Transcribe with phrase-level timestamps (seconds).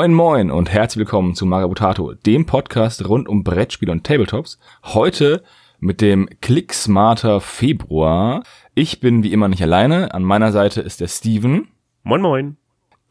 [0.00, 4.58] Moin moin und herzlich willkommen zu Marabutato, dem Podcast rund um Brettspiele und Tabletops.
[4.82, 5.42] Heute
[5.78, 8.42] mit dem Clicksmarter Februar.
[8.74, 10.14] Ich bin wie immer nicht alleine.
[10.14, 11.68] An meiner Seite ist der Steven.
[12.02, 12.56] Moin moin.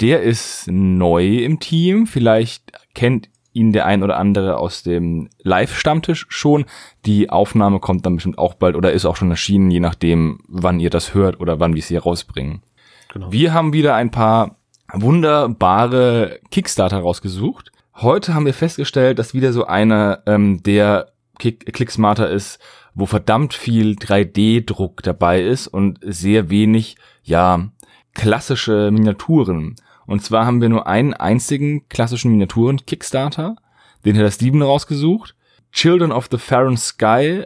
[0.01, 2.07] Der ist neu im Team.
[2.07, 6.65] Vielleicht kennt ihn der ein oder andere aus dem Live-Stammtisch schon.
[7.05, 10.79] Die Aufnahme kommt dann bestimmt auch bald oder ist auch schon erschienen, je nachdem, wann
[10.79, 12.63] ihr das hört oder wann wir es hier rausbringen.
[13.13, 13.31] Genau.
[13.31, 14.58] Wir haben wieder ein paar
[14.93, 17.71] wunderbare Kickstarter rausgesucht.
[17.95, 22.59] Heute haben wir festgestellt, dass wieder so einer ähm, der Kick Clicksmarter ist,
[22.93, 27.69] wo verdammt viel 3D-Druck dabei ist und sehr wenig, ja,
[28.13, 29.75] klassische Miniaturen.
[30.05, 33.55] Und zwar haben wir nur einen einzigen klassischen Miniaturen-Kickstarter,
[34.05, 35.35] den hat der Steven rausgesucht.
[35.71, 37.43] Children of the Farron Sky,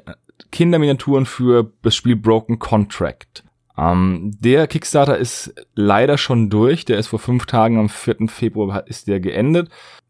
[0.51, 3.43] Kinderminiaturen für das Spiel Broken Contract.
[3.77, 6.85] Ähm, der Kickstarter ist leider schon durch.
[6.85, 8.27] Der ist vor fünf Tagen am 4.
[8.27, 9.69] Februar ist der geendet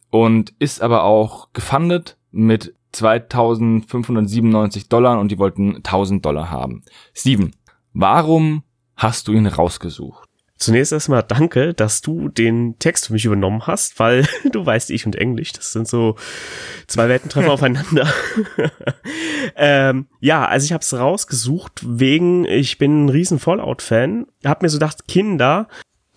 [0.10, 6.84] und ist aber auch gefundet mit 2597 Dollar und die wollten 1000 Dollar haben.
[7.14, 7.56] Steven,
[7.94, 8.64] warum
[8.96, 10.23] hast du ihn rausgesucht?
[10.58, 15.06] Zunächst erstmal danke, dass du den Text für mich übernommen hast, weil du weißt, ich
[15.06, 16.16] und Englisch, das sind so
[16.88, 18.08] zwei Weltentreffer aufeinander.
[19.56, 24.70] ähm, ja, also ich habe es rausgesucht wegen, ich bin ein riesen Fallout-Fan, hab mir
[24.70, 25.68] so gedacht, Kinder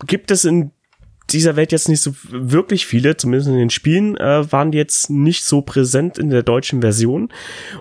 [0.05, 0.71] gibt es in
[1.31, 5.43] dieser Welt jetzt nicht so wirklich viele, zumindest in den Spielen, äh, waren jetzt nicht
[5.43, 7.29] so präsent in der deutschen Version.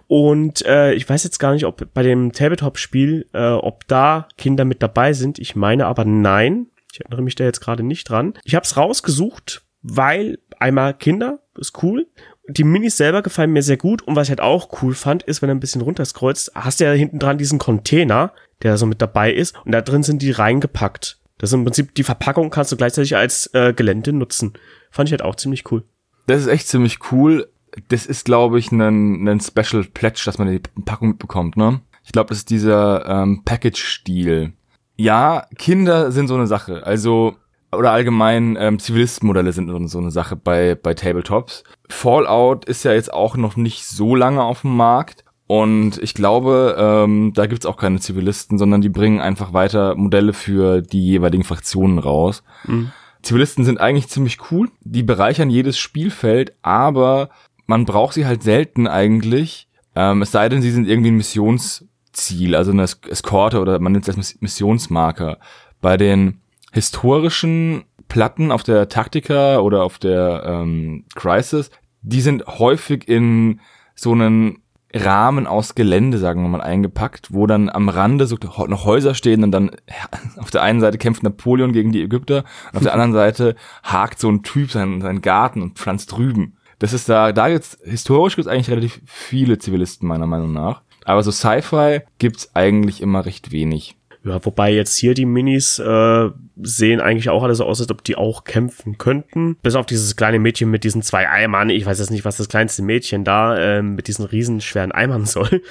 [0.06, 4.64] Und äh, ich weiß jetzt gar nicht, ob bei dem Tabletop-Spiel, äh, ob da Kinder
[4.64, 5.38] mit dabei sind.
[5.38, 6.66] Ich meine aber nein.
[6.92, 8.34] Ich erinnere mich da jetzt gerade nicht dran.
[8.44, 12.06] Ich habe es rausgesucht, weil einmal Kinder ist cool.
[12.48, 14.02] Die Minis selber gefallen mir sehr gut.
[14.02, 16.84] Und was ich halt auch cool fand, ist, wenn du ein bisschen runterscrollst, hast du
[16.84, 18.32] ja hinten dran diesen Container,
[18.62, 19.54] der so mit dabei ist.
[19.64, 21.18] Und da drin sind die reingepackt.
[21.38, 24.54] Das ist im Prinzip die Verpackung kannst du gleichzeitig als äh, Gelände nutzen.
[24.90, 25.84] Fand ich halt auch ziemlich cool.
[26.26, 27.48] Das ist echt ziemlich cool.
[27.88, 31.80] Das ist, glaube ich, ein, ein Special Pledge, dass man die Packung mitbekommt, ne?
[32.04, 34.52] Ich glaube, das ist dieser ähm, Package-Stil.
[34.96, 36.86] Ja, Kinder sind so eine Sache.
[36.86, 37.36] Also,
[37.72, 41.64] oder allgemein ähm, Zivilistenmodelle sind so, so eine Sache bei, bei Tabletops.
[41.90, 45.24] Fallout ist ja jetzt auch noch nicht so lange auf dem Markt.
[45.46, 50.32] Und ich glaube, ähm, da gibt's auch keine Zivilisten, sondern die bringen einfach weiter Modelle
[50.32, 52.42] für die jeweiligen Fraktionen raus.
[52.64, 52.90] Mhm.
[53.22, 57.30] Zivilisten sind eigentlich ziemlich cool, die bereichern jedes Spielfeld, aber
[57.66, 62.54] man braucht sie halt selten eigentlich, ähm, es sei denn, sie sind irgendwie ein Missionsziel,
[62.54, 65.38] also eine Eskorte oder man nennt es als Missionsmarker.
[65.80, 66.40] Bei den
[66.72, 71.70] historischen Platten auf der Taktika oder auf der ähm, Crisis,
[72.02, 73.60] die sind häufig in
[73.94, 74.62] so einen
[74.94, 78.36] Rahmen aus Gelände, sagen wir mal, eingepackt, wo dann am Rande so
[78.68, 79.70] noch Häuser stehen und dann
[80.36, 84.20] auf der einen Seite kämpft Napoleon gegen die Ägypter und auf der anderen Seite hakt
[84.20, 86.56] so ein Typ seinen, seinen Garten und pflanzt drüben.
[86.78, 90.82] Das ist da, da gibt's, historisch gibt's eigentlich relativ viele Zivilisten, meiner Meinung nach.
[91.04, 93.95] Aber so Sci-Fi gibt's eigentlich immer recht wenig.
[94.26, 98.02] Ja, wobei jetzt hier die Minis äh, sehen eigentlich auch alle so aus, als ob
[98.02, 99.54] die auch kämpfen könnten.
[99.62, 101.70] Bis auf dieses kleine Mädchen mit diesen zwei Eimern.
[101.70, 105.26] Ich weiß jetzt nicht, was das kleinste Mädchen da äh, mit diesen riesen schweren Eimern
[105.26, 105.62] soll.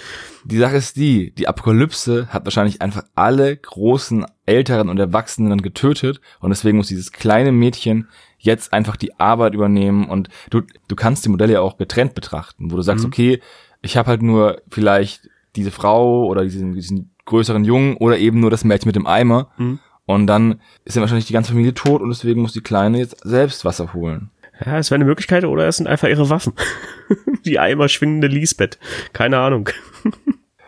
[0.45, 6.22] Die Sache ist die, die Apokalypse hat wahrscheinlich einfach alle großen Älteren und Erwachsenen getötet
[6.39, 11.25] und deswegen muss dieses kleine Mädchen jetzt einfach die Arbeit übernehmen und du, du kannst
[11.25, 13.09] die Modelle ja auch getrennt betrachten, wo du sagst, mhm.
[13.09, 13.41] okay,
[13.81, 18.51] ich habe halt nur vielleicht diese Frau oder diesen, diesen größeren Jungen oder eben nur
[18.51, 19.51] das Mädchen mit dem Eimer.
[19.57, 19.79] Mhm.
[20.05, 23.17] Und dann ist dann wahrscheinlich die ganze Familie tot und deswegen muss die Kleine jetzt
[23.23, 24.29] selbst Wasser holen.
[24.63, 26.53] Ja, es wäre eine Möglichkeit oder es sind einfach ihre Waffen.
[27.45, 28.79] die Eimer schwingende Lisbeth.
[29.13, 29.69] Keine Ahnung.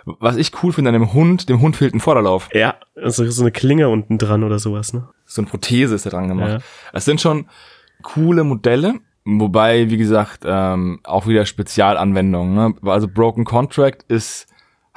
[0.06, 2.50] Was ich cool finde an dem Hund, dem Hund fehlt ein Vorderlauf.
[2.53, 5.07] Ja, also so eine Klinge unten dran oder sowas, ne?
[5.25, 6.50] So eine Prothese ist da dran gemacht.
[6.50, 6.59] Ja.
[6.94, 7.47] Es sind schon
[8.01, 8.95] coole Modelle,
[9.25, 12.56] wobei, wie gesagt, ähm, auch wieder Spezialanwendungen.
[12.56, 12.75] Ne?
[12.89, 14.48] Also Broken Contract ist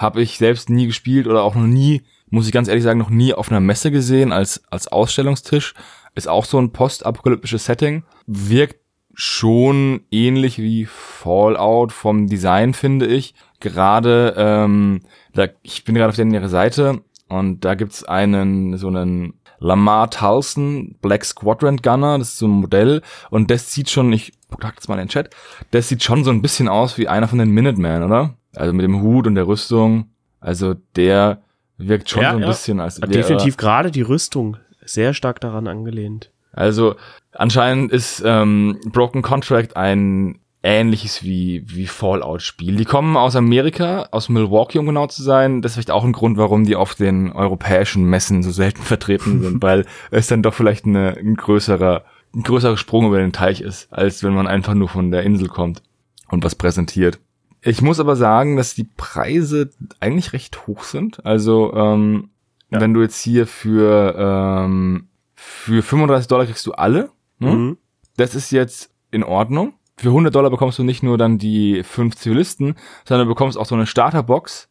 [0.00, 3.10] habe ich selbst nie gespielt oder auch noch nie, muss ich ganz ehrlich sagen, noch
[3.10, 5.74] nie auf einer Messe gesehen als, als Ausstellungstisch.
[6.14, 8.02] Ist auch so ein postapokalyptisches Setting.
[8.26, 8.80] Wirkt
[9.12, 13.34] schon ähnlich wie Fallout vom Design, finde ich.
[13.60, 15.02] Gerade, ähm,
[15.34, 20.96] da, ich bin gerade auf der Seite und da gibt's einen, so einen Lamar Tulson
[21.02, 24.88] Black Squadron Gunner, das ist so ein Modell und das sieht schon, ich pack das
[24.88, 25.28] mal in den Chat,
[25.72, 28.34] das sieht schon so ein bisschen aus wie einer von den Minutemen, oder?
[28.54, 30.10] Also mit dem Hut und der Rüstung.
[30.40, 31.42] Also der
[31.76, 32.48] wirkt schon ja, so ein ja.
[32.48, 32.96] bisschen als.
[32.96, 36.30] Definitiv gerade die Rüstung sehr stark daran angelehnt.
[36.52, 36.96] Also
[37.32, 42.76] anscheinend ist ähm, Broken Contract ein ähnliches wie, wie Fallout-Spiel.
[42.76, 45.62] Die kommen aus Amerika, aus Milwaukee, um genau zu sein.
[45.62, 49.40] Das ist vielleicht auch ein Grund, warum die auf den europäischen Messen so selten vertreten
[49.40, 52.04] sind, weil es dann doch vielleicht eine, ein größerer
[52.34, 55.48] ein größerer Sprung über den Teich ist, als wenn man einfach nur von der Insel
[55.48, 55.82] kommt
[56.28, 57.18] und was präsentiert.
[57.62, 59.70] Ich muss aber sagen, dass die Preise
[60.00, 61.24] eigentlich recht hoch sind.
[61.26, 62.30] Also ähm,
[62.70, 62.80] ja.
[62.80, 67.10] wenn du jetzt hier für ähm, für 35 Dollar kriegst du alle.
[67.38, 67.54] Ne?
[67.54, 67.78] Mhm.
[68.16, 69.74] Das ist jetzt in Ordnung.
[69.96, 73.66] Für 100 Dollar bekommst du nicht nur dann die fünf Zivilisten, sondern du bekommst auch
[73.66, 74.68] so eine Starterbox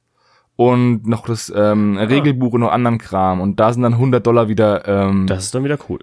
[0.56, 2.04] und noch das ähm, ah.
[2.04, 3.40] Regelbuch und noch anderen Kram.
[3.40, 4.88] Und da sind dann 100 Dollar wieder.
[4.88, 6.00] Ähm, das ist dann wieder cool.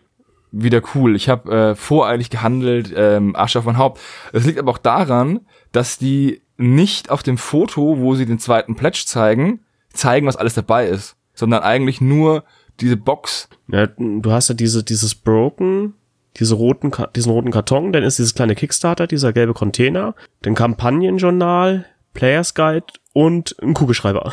[0.52, 1.16] Wieder cool.
[1.16, 4.00] Ich habe äh, voreilig gehandelt, ähm, Asche von Haupt.
[4.32, 5.40] Das liegt aber auch daran,
[5.72, 9.60] dass die nicht auf dem Foto, wo sie den zweiten Pledge zeigen,
[9.92, 12.44] zeigen, was alles dabei ist, sondern eigentlich nur
[12.80, 13.48] diese Box.
[13.68, 15.94] Ja, du hast ja diese, dieses Broken,
[16.36, 20.14] diese roten, diesen roten Karton, dann ist dieses kleine Kickstarter, dieser gelbe Container,
[20.44, 24.32] den Kampagnenjournal, Players Guide und ein Kugelschreiber.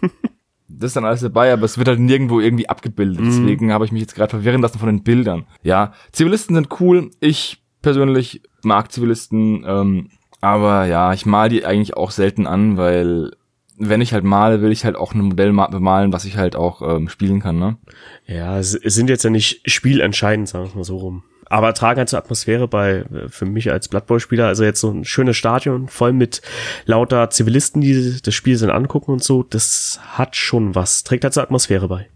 [0.68, 3.20] das ist dann alles dabei, aber es wird halt nirgendwo irgendwie abgebildet.
[3.20, 3.24] Mm.
[3.26, 5.46] Deswegen habe ich mich jetzt gerade verwirren lassen von den Bildern.
[5.62, 7.10] Ja, Zivilisten sind cool.
[7.20, 9.64] Ich persönlich mag Zivilisten.
[9.66, 10.10] Ähm,
[10.44, 13.32] aber ja, ich mal die eigentlich auch selten an, weil
[13.78, 16.82] wenn ich halt male, will ich halt auch ein Modell bemalen, was ich halt auch
[16.82, 17.76] ähm, spielen kann, ne?
[18.26, 21.24] Ja, es sind jetzt ja nicht spielentscheidend, sagen wir mal so rum.
[21.46, 24.90] Aber tragen halt zur Atmosphäre bei, äh, für mich als Blood Bowl-Spieler, also jetzt so
[24.90, 26.42] ein schönes Stadion, voll mit
[26.84, 31.34] lauter Zivilisten, die das Spiel sind angucken und so, das hat schon was, trägt halt
[31.34, 32.08] zur Atmosphäre bei.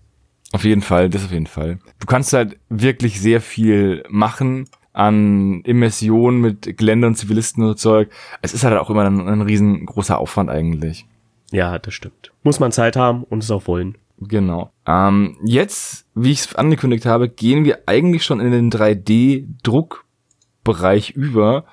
[0.52, 1.78] Auf jeden Fall, das auf jeden Fall.
[1.98, 8.10] Du kannst halt wirklich sehr viel machen an Immersion mit Gelände und Zivilisten und Zeug.
[8.42, 11.06] Es ist halt auch immer ein, ein riesengroßer Aufwand eigentlich.
[11.50, 12.32] Ja, das stimmt.
[12.42, 13.96] Muss man Zeit haben und es auch wollen.
[14.20, 14.70] Genau.
[14.86, 21.64] Ähm, jetzt, wie ich es angekündigt habe, gehen wir eigentlich schon in den 3D-Druckbereich über,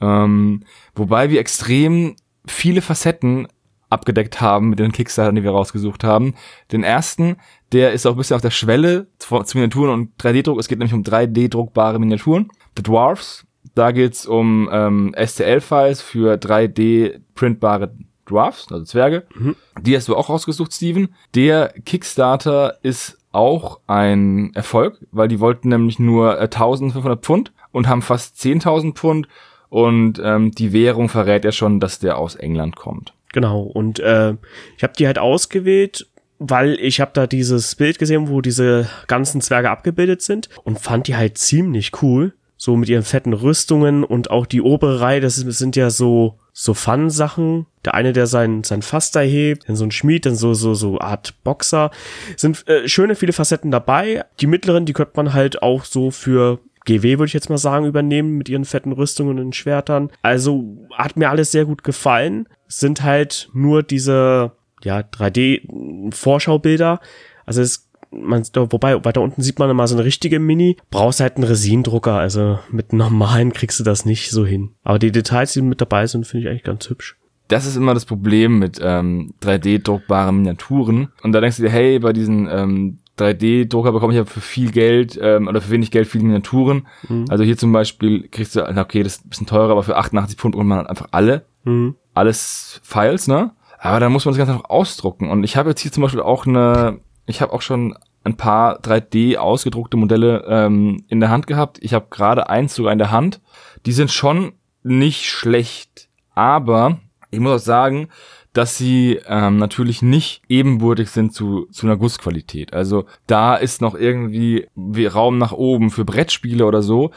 [0.00, 0.64] ähm,
[0.94, 3.46] wobei wir extrem viele Facetten
[3.88, 6.34] abgedeckt haben mit den Kickstartern, die wir rausgesucht haben.
[6.72, 7.36] Den ersten,
[7.72, 10.58] der ist auch ein bisschen auf der Schwelle zu Miniaturen und 3D-Druck.
[10.58, 12.50] Es geht nämlich um 3D-druckbare Miniaturen.
[12.76, 17.90] The Dwarfs, da geht's um ähm, STL-Files für 3D-printbare
[18.28, 19.24] Dwarfs, also Zwerge.
[19.34, 19.56] Mhm.
[19.80, 21.14] Die hast du auch rausgesucht, Steven.
[21.34, 27.88] Der Kickstarter ist auch ein Erfolg, weil die wollten nämlich nur 1500 äh, Pfund und
[27.88, 29.28] haben fast 10.000 Pfund
[29.70, 33.14] und ähm, die Währung verrät ja schon, dass der aus England kommt.
[33.32, 34.34] Genau und äh,
[34.76, 36.08] ich habe die halt ausgewählt,
[36.42, 41.06] weil ich habe da dieses Bild gesehen, wo diese ganzen Zwerge abgebildet sind und fand
[41.06, 45.34] die halt ziemlich cool so mit ihren fetten Rüstungen und auch die obere Reihe, das
[45.34, 47.66] sind ja so so Fun-Sachen.
[47.84, 50.72] Der eine, der sein sein Fass da hebt, dann so ein Schmied, dann so so
[50.74, 51.90] so Art Boxer.
[52.36, 54.24] Sind äh, schöne viele Facetten dabei.
[54.38, 57.86] Die mittleren, die könnte man halt auch so für GW würde ich jetzt mal sagen
[57.86, 60.10] übernehmen mit ihren fetten Rüstungen und Schwertern.
[60.22, 62.48] Also hat mir alles sehr gut gefallen.
[62.68, 64.52] Sind halt nur diese
[64.84, 67.00] ja 3D Vorschaubilder.
[67.46, 70.76] Also es man, wobei, weiter unten sieht man immer so eine richtige Mini.
[70.90, 74.74] Brauchst halt einen Resindrucker, also mit normalen kriegst du das nicht so hin.
[74.84, 77.16] Aber die Details, die mit dabei sind, finde ich eigentlich ganz hübsch.
[77.48, 81.08] Das ist immer das Problem mit ähm, 3D-druckbaren Miniaturen.
[81.22, 84.70] Und da denkst du dir, hey, bei diesen ähm, 3D-Drucker bekomme ich ja für viel
[84.70, 86.86] Geld ähm, oder für wenig Geld viele Miniaturen.
[87.08, 87.26] Mhm.
[87.28, 90.38] Also hier zum Beispiel kriegst du, okay, das ist ein bisschen teurer, aber für 88
[90.38, 91.44] Pfund bekommt man halt einfach alle.
[91.64, 91.96] Mhm.
[92.14, 93.52] Alles Files, ne?
[93.82, 95.30] Aber dann muss man das Ganze noch ausdrucken.
[95.30, 98.80] Und ich habe jetzt hier zum Beispiel auch eine ich habe auch schon ein paar
[98.80, 101.78] 3D ausgedruckte Modelle ähm, in der Hand gehabt.
[101.80, 103.40] Ich habe gerade eins sogar in der Hand.
[103.86, 108.08] Die sind schon nicht schlecht, aber ich muss auch sagen,
[108.52, 112.74] dass sie ähm, natürlich nicht ebenbürtig sind zu, zu einer Gussqualität.
[112.74, 117.10] Also da ist noch irgendwie wie Raum nach oben für Brettspiele oder so,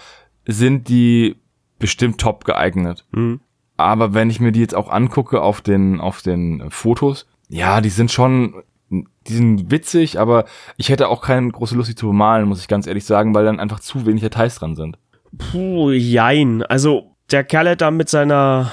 [0.45, 1.35] sind die
[1.77, 3.05] bestimmt top geeignet.
[3.11, 3.41] Mhm.
[3.77, 7.89] Aber wenn ich mir die jetzt auch angucke auf den, auf den Fotos, ja, die
[7.89, 10.45] sind schon die sind witzig, aber
[10.77, 13.45] ich hätte auch keine große Lust, die zu bemalen, muss ich ganz ehrlich sagen, weil
[13.45, 14.97] dann einfach zu wenig Details dran sind.
[15.37, 16.63] Puh, jein.
[16.63, 18.71] Also, der Kerl hat da mit seiner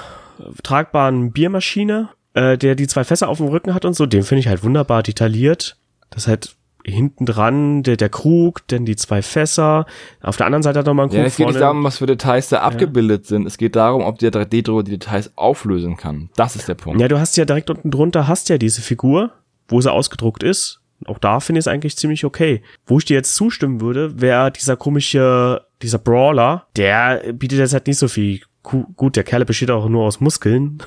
[0.63, 4.41] tragbaren Biermaschine, äh, der die zwei Fässer auf dem Rücken hat und so, den finde
[4.41, 5.77] ich halt wunderbar detailliert.
[6.11, 9.87] Das halt hinten dran der, der Krug, dann die zwei Fässer.
[10.21, 11.19] Auf der anderen Seite hat er nochmal ein Krug.
[11.19, 12.63] Ja, es geht nicht darum, was für Details da ja.
[12.63, 13.47] abgebildet sind.
[13.47, 16.31] Es geht darum, ob der 3D-Drucker die Details auflösen kann.
[16.37, 17.01] Das ist der Punkt.
[17.01, 19.33] Ja, du hast ja direkt unten drunter hast ja diese Figur
[19.73, 20.81] wo sie ausgedruckt ist.
[21.07, 22.63] Auch da finde ich es eigentlich ziemlich okay.
[22.87, 27.89] Wo ich dir jetzt zustimmen würde, wäre dieser komische, dieser Brawler, der bietet jetzt halt
[27.89, 28.41] nicht so viel.
[28.63, 30.79] Gut, der Kerl besteht auch nur aus Muskeln.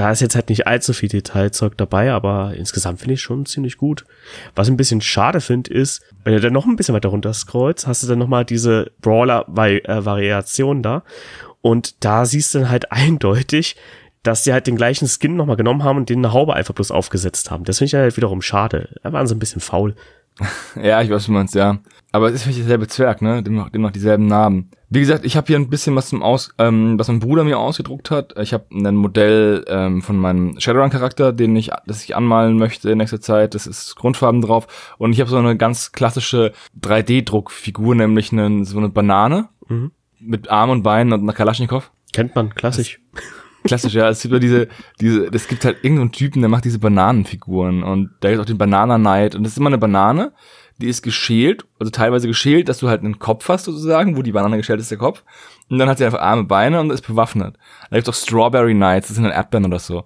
[0.00, 3.76] Da ist jetzt halt nicht allzu viel Detailzeug dabei, aber insgesamt finde ich schon ziemlich
[3.76, 4.06] gut.
[4.54, 7.34] Was ich ein bisschen schade finde, ist, wenn du dann noch ein bisschen weiter runter
[7.34, 11.02] scrollst, hast du dann nochmal diese Brawler-Variation da.
[11.60, 13.76] Und da siehst du dann halt eindeutig,
[14.22, 16.92] dass sie halt den gleichen Skin nochmal genommen haben und den eine Haube einfach bloß
[16.92, 17.64] aufgesetzt haben.
[17.64, 18.88] Das finde ich halt wiederum schade.
[19.02, 19.96] Da waren sie ein bisschen faul.
[20.82, 21.78] ja, ich weiß, wie man es ja.
[22.12, 23.42] Aber es ist vielleicht derselbe Zwerg, ne?
[23.42, 24.70] Dem noch, dem noch dieselben Namen.
[24.88, 27.58] Wie gesagt, ich habe hier ein bisschen was zum Aus, ähm, was mein Bruder mir
[27.58, 28.36] ausgedruckt hat.
[28.38, 32.98] Ich habe ein Modell ähm, von meinem Shadowrun-Charakter, den ich, das ich anmalen möchte in
[32.98, 33.54] nächster Zeit.
[33.54, 34.94] Das ist Grundfarben drauf.
[34.98, 39.92] Und ich habe so eine ganz klassische 3D-Druckfigur, nämlich eine, so eine Banane mhm.
[40.18, 41.92] mit Arm und Beinen und einer Kalaschnikow.
[42.12, 43.00] Kennt man, klassisch.
[43.64, 44.08] Klassisch, ja.
[44.08, 44.68] Es gibt ja diese,
[45.00, 48.58] diese, es gibt halt irgendeinen Typen, der macht diese Bananenfiguren und da gibt auch den
[48.58, 50.32] Banana-Night und das ist immer eine Banane,
[50.78, 54.32] die ist geschält, also teilweise geschält, dass du halt einen Kopf hast sozusagen, wo die
[54.32, 55.22] Banane geschält ist, der Kopf.
[55.68, 57.56] Und dann hat sie einfach arme Beine und ist bewaffnet.
[57.90, 60.04] Da gibt's auch Strawberry Nights, das sind dann Erdbeeren oder so.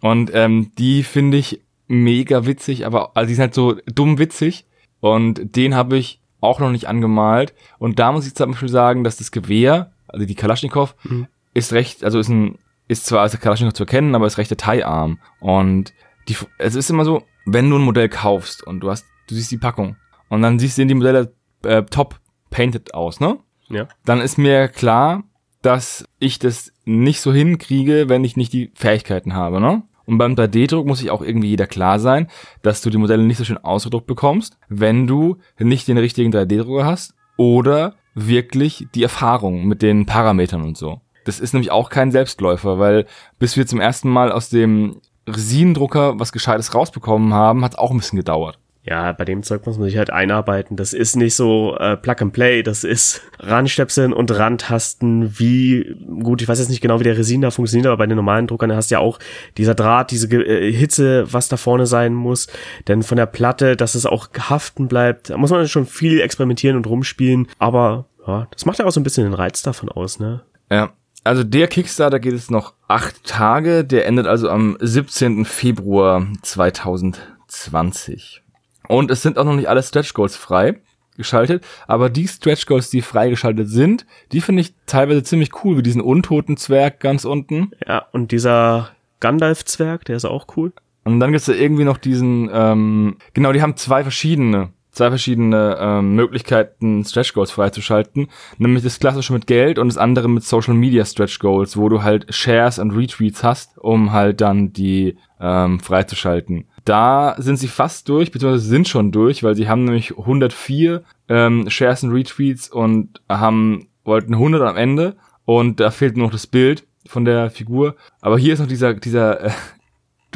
[0.00, 4.66] Und ähm, die finde ich mega witzig, aber also die sind halt so dumm witzig.
[5.00, 7.54] Und den habe ich auch noch nicht angemalt.
[7.78, 11.26] Und da muss ich zum Beispiel sagen, dass das Gewehr, also die Kalaschnikow, mhm.
[11.54, 15.18] ist recht, also ist ein, ist zwar als Kalaschnikow zu erkennen, aber ist recht Detailarm.
[15.40, 15.92] Und
[16.28, 19.50] die, es ist immer so, wenn du ein Modell kaufst und du hast, du siehst
[19.50, 19.96] die Packung
[20.28, 21.32] und dann siehst, sehen die Modelle
[21.64, 23.38] äh, top painted aus, ne?
[23.68, 23.88] Ja.
[24.04, 25.24] Dann ist mir klar,
[25.62, 29.82] dass ich das nicht so hinkriege, wenn ich nicht die Fähigkeiten habe, ne?
[30.06, 32.28] Und beim 3D-Druck muss sich auch irgendwie jeder klar sein,
[32.62, 36.84] dass du die Modelle nicht so schön ausgedruckt bekommst, wenn du nicht den richtigen 3D-Drucker
[36.84, 41.00] hast oder wirklich die Erfahrung mit den Parametern und so.
[41.26, 43.04] Das ist nämlich auch kein Selbstläufer, weil
[43.38, 47.90] bis wir zum ersten Mal aus dem Resinendrucker was Gescheites rausbekommen haben, hat es auch
[47.90, 48.58] ein bisschen gedauert.
[48.88, 50.76] Ja, bei dem Zeug muss man sich halt einarbeiten.
[50.76, 56.40] Das ist nicht so äh, Plug and Play, das ist Ranstöpseln und Randtasten, wie, gut,
[56.40, 58.72] ich weiß jetzt nicht genau, wie der Resin da funktioniert, aber bei den normalen Druckern
[58.72, 59.18] hast du ja auch
[59.56, 62.46] dieser Draht, diese äh, Hitze, was da vorne sein muss,
[62.86, 66.76] denn von der Platte, dass es auch haften bleibt, da muss man schon viel experimentieren
[66.76, 70.20] und rumspielen, aber ja, das macht ja auch so ein bisschen den Reiz davon aus,
[70.20, 70.42] ne?
[70.70, 70.92] Ja,
[71.26, 75.44] also der Kickstarter geht es noch acht Tage, der endet also am 17.
[75.44, 78.42] Februar 2020.
[78.88, 80.80] Und es sind auch noch nicht alle Stretch Goals frei
[81.16, 85.82] geschaltet, aber die Stretch Goals, die freigeschaltet sind, die finde ich teilweise ziemlich cool, wie
[85.82, 87.70] diesen untoten Zwerg ganz unten.
[87.86, 88.90] Ja, und dieser
[89.20, 90.72] Gandalf-Zwerg, der ist auch cool.
[91.04, 95.76] Und dann gibt's da irgendwie noch diesen, ähm, genau, die haben zwei verschiedene, zwei verschiedene
[95.78, 98.28] ähm, Möglichkeiten, Stretch Goals freizuschalten.
[98.58, 102.02] Nämlich das klassische mit Geld und das andere mit Social Media Stretch Goals, wo du
[102.02, 106.64] halt Shares und Retweets hast, um halt dann die ähm, freizuschalten.
[106.86, 111.68] Da sind sie fast durch, beziehungsweise sind schon durch, weil sie haben nämlich 104 ähm,
[111.68, 116.46] Shares und Retweets und haben wollten 100 am Ende und da fehlt nur noch das
[116.46, 117.96] Bild von der Figur.
[118.20, 119.50] Aber hier ist noch dieser dieser äh,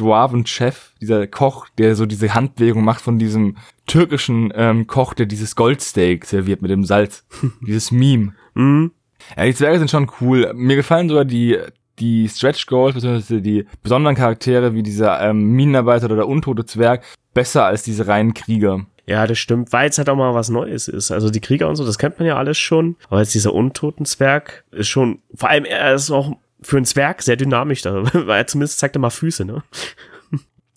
[0.01, 5.55] Dwarven-Chef, dieser Koch, der so diese Handbewegung macht von diesem türkischen ähm, Koch, der dieses
[5.55, 7.25] Goldsteak serviert mit dem Salz.
[7.65, 8.33] dieses Meme.
[8.53, 8.91] Mhm.
[9.37, 10.51] Ja, die Zwerge sind schon cool.
[10.53, 11.57] Mir gefallen sogar die
[11.99, 17.03] die Stretch Goals, beziehungsweise die besonderen Charaktere wie dieser ähm, Minenarbeiter oder der untote Zwerg
[17.33, 18.85] besser als diese reinen Krieger.
[19.05, 21.11] Ja, das stimmt, weil es halt auch mal was Neues ist.
[21.11, 22.95] Also die Krieger und so, das kennt man ja alles schon.
[23.09, 27.21] Aber jetzt dieser untoten Zwerg ist schon, vor allem er ist auch für einen Zwerg
[27.21, 29.63] sehr dynamisch da, weil er zumindest zeigt er mal Füße, ne?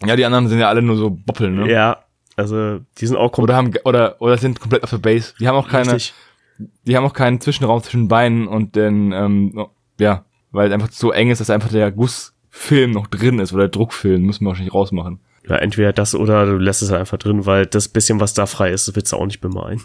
[0.04, 1.70] Ja, die anderen sind ja alle nur so Boppeln, ne?
[1.70, 2.04] Ja,
[2.36, 5.34] also die sind auch oder haben oder oder sind komplett auf der Base.
[5.38, 6.14] Die haben auch keine, Richtig.
[6.84, 9.66] die haben auch keinen Zwischenraum zwischen Beinen und den, ähm,
[9.98, 13.64] ja, weil es einfach so eng ist, dass einfach der Gussfilm noch drin ist oder
[13.64, 15.20] der Druckfilm, müssen wir wahrscheinlich rausmachen.
[15.48, 18.70] Ja, entweder das oder du lässt es einfach drin, weil das bisschen, was da frei
[18.70, 19.80] ist, das willst du auch nicht bemalen.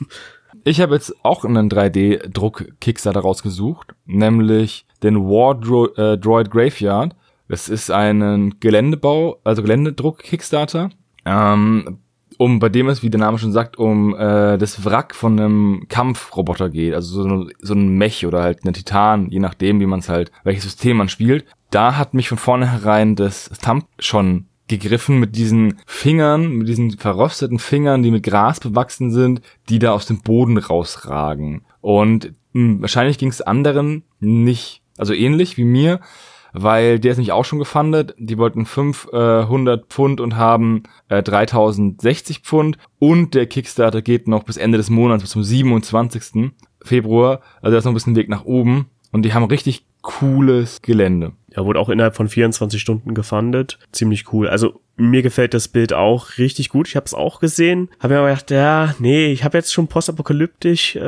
[0.64, 7.16] Ich habe jetzt auch einen 3D-Druck-Kickstarter rausgesucht, nämlich den War Dro äh, Droid Graveyard.
[7.48, 10.90] Das ist ein Geländebau, also Geländedruck-Kickstarter.
[11.26, 12.00] Ähm,
[12.38, 15.86] um, bei dem es, wie der Name schon sagt, um äh, das Wrack von einem
[15.90, 16.94] Kampfroboter geht.
[16.94, 20.32] Also so, so ein Mech oder halt ein Titan, je nachdem, wie man es halt,
[20.44, 21.46] welches System man spielt.
[21.70, 27.60] Da hat mich von vornherein das Thumb schon gegriffen mit diesen Fingern, mit diesen verrosteten
[27.60, 31.66] Fingern, die mit Gras bewachsen sind, die da aus dem Boden rausragen.
[31.82, 36.00] Und hm, wahrscheinlich ging es anderen nicht, also ähnlich wie mir,
[36.54, 38.16] weil der ist nämlich auch schon gefundet.
[38.18, 42.78] Die wollten 500 äh, Pfund und haben äh, 3060 Pfund.
[42.98, 46.52] Und der Kickstarter geht noch bis Ende des Monats, bis zum 27.
[46.82, 47.42] Februar.
[47.62, 48.88] Also da ist noch ein bisschen Weg nach oben.
[49.12, 51.34] Und die haben richtig cooles Gelände.
[51.56, 53.80] Ja, wurde auch innerhalb von 24 Stunden gefundet.
[53.92, 54.48] Ziemlich cool.
[54.48, 56.88] Also mir gefällt das Bild auch richtig gut.
[56.88, 57.90] Ich habe es auch gesehen.
[58.00, 61.00] Habe mir aber gedacht, ja, nee, ich habe jetzt schon postapokalyptisch äh,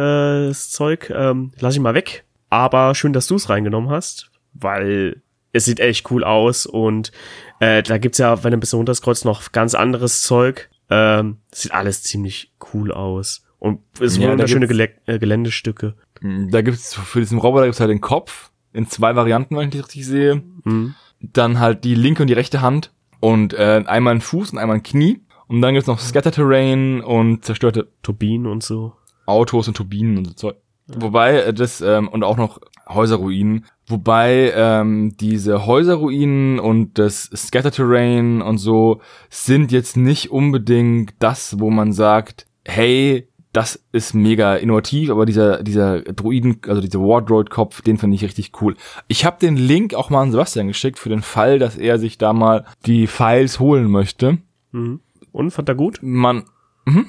[0.47, 1.11] das Zeug.
[1.15, 2.23] Ähm, lass ich mal weg.
[2.49, 5.21] Aber schön, dass du es reingenommen hast, weil
[5.53, 7.11] es sieht echt cool aus und
[7.59, 10.69] äh, da gibt's ja, wenn du ein bisschen runterscrollst, noch ganz anderes Zeug.
[10.89, 13.45] Ähm, sieht alles ziemlich cool aus.
[13.59, 15.95] Und es ja, wunderschöne Gele äh, Geländestücke.
[16.19, 19.75] Mm, da gibt's für diesen Roboter gibt's halt den Kopf in zwei Varianten, wenn ich
[19.75, 20.43] das richtig sehe.
[20.63, 20.95] Mhm.
[21.19, 24.77] Dann halt die linke und die rechte Hand und äh, einmal ein Fuß und einmal
[24.77, 25.21] ein Knie.
[25.47, 28.93] Und dann gibt's noch Scatter Terrain und zerstörte Turbinen und so.
[29.25, 30.55] Autos und Turbinen und so Zeug.
[30.87, 32.59] Wobei äh, das, ähm, und auch noch
[32.89, 33.65] Häuserruinen.
[33.87, 41.59] Wobei ähm, diese Häuserruinen und das Scatter Terrain und so sind jetzt nicht unbedingt das,
[41.59, 47.81] wo man sagt, hey, das ist mega innovativ, aber dieser, dieser Druiden, also dieser Wardroid-Kopf,
[47.81, 48.75] den finde ich richtig cool.
[49.07, 52.17] Ich habe den Link auch mal an Sebastian geschickt für den Fall, dass er sich
[52.17, 54.37] da mal die Files holen möchte.
[54.71, 55.01] Mhm.
[55.33, 55.99] Und fand er gut?
[56.01, 56.45] Man,
[56.85, 57.07] mhm.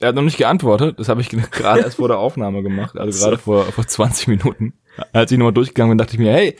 [0.00, 3.24] er hat noch nicht geantwortet, das habe ich gerade erst vor der Aufnahme gemacht, also
[3.24, 4.74] gerade vor, vor 20 Minuten.
[5.12, 6.56] Als ich nochmal durchgegangen bin, dachte ich mir, hey,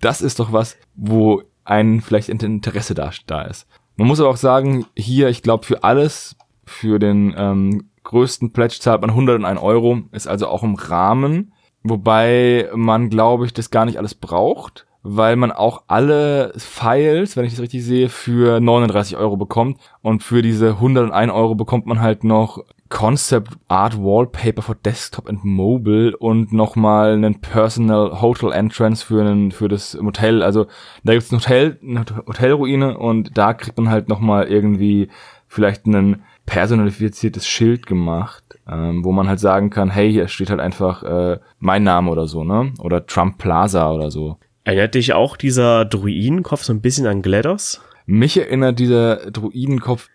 [0.00, 3.66] das ist doch was, wo ein vielleicht Interesse da, da ist.
[3.96, 8.78] Man muss aber auch sagen, hier, ich glaube, für alles, für den ähm, größten Pledge
[8.80, 13.84] zahlt man 101 Euro, ist also auch im Rahmen, wobei man, glaube ich, das gar
[13.84, 19.18] nicht alles braucht, weil man auch alle Files, wenn ich das richtig sehe, für 39
[19.18, 24.74] Euro bekommt und für diese 101 Euro bekommt man halt noch Concept Art Wallpaper for
[24.74, 30.42] Desktop and Mobile und nochmal einen Personal Hotel Entrance für, einen, für das Motel.
[30.42, 30.66] Also
[31.04, 35.10] da gibt's ein Hotel, eine Hotelruine und da kriegt man halt nochmal irgendwie
[35.46, 40.60] vielleicht einen personalifiziertes Schild gemacht, ähm, wo man halt sagen kann, hey, hier steht halt
[40.60, 42.72] einfach äh, mein Name oder so, ne?
[42.78, 44.38] Oder Trump Plaza oder so.
[44.64, 47.82] Erinnert dich auch dieser Druidenkopf so ein bisschen an GLaDOS?
[48.06, 50.08] Mich erinnert dieser Druidenkopf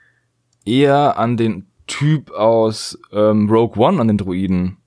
[0.66, 4.78] eher an den Typ aus ähm, Rogue One, an den Druiden.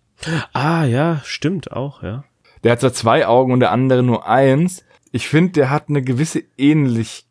[0.52, 2.24] Ah, ja, stimmt auch, ja.
[2.64, 4.84] Der hat zwar zwei Augen und der andere nur eins.
[5.12, 7.25] Ich finde, der hat eine gewisse Ähnlichkeit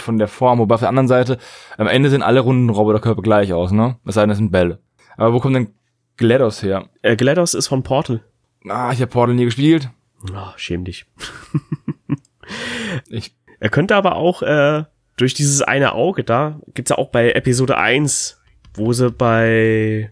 [0.00, 1.38] von der Form, wobei auf der anderen Seite,
[1.76, 3.96] am Ende sehen alle runden Roboterkörper gleich aus, ne?
[4.04, 4.78] Es sei denn, das sind Bälle.
[5.16, 5.74] Aber wo kommt denn
[6.16, 6.88] GLaDOS her?
[7.02, 8.20] Äh, GLaDOS ist von Portal.
[8.68, 9.90] Ah, ich habe Portal nie gespielt.
[10.32, 11.06] Oh, schäm dich.
[13.08, 14.84] Ich Er könnte aber auch äh,
[15.16, 18.40] durch dieses eine Auge da, gibt's ja auch bei Episode 1,
[18.74, 20.10] wo sie bei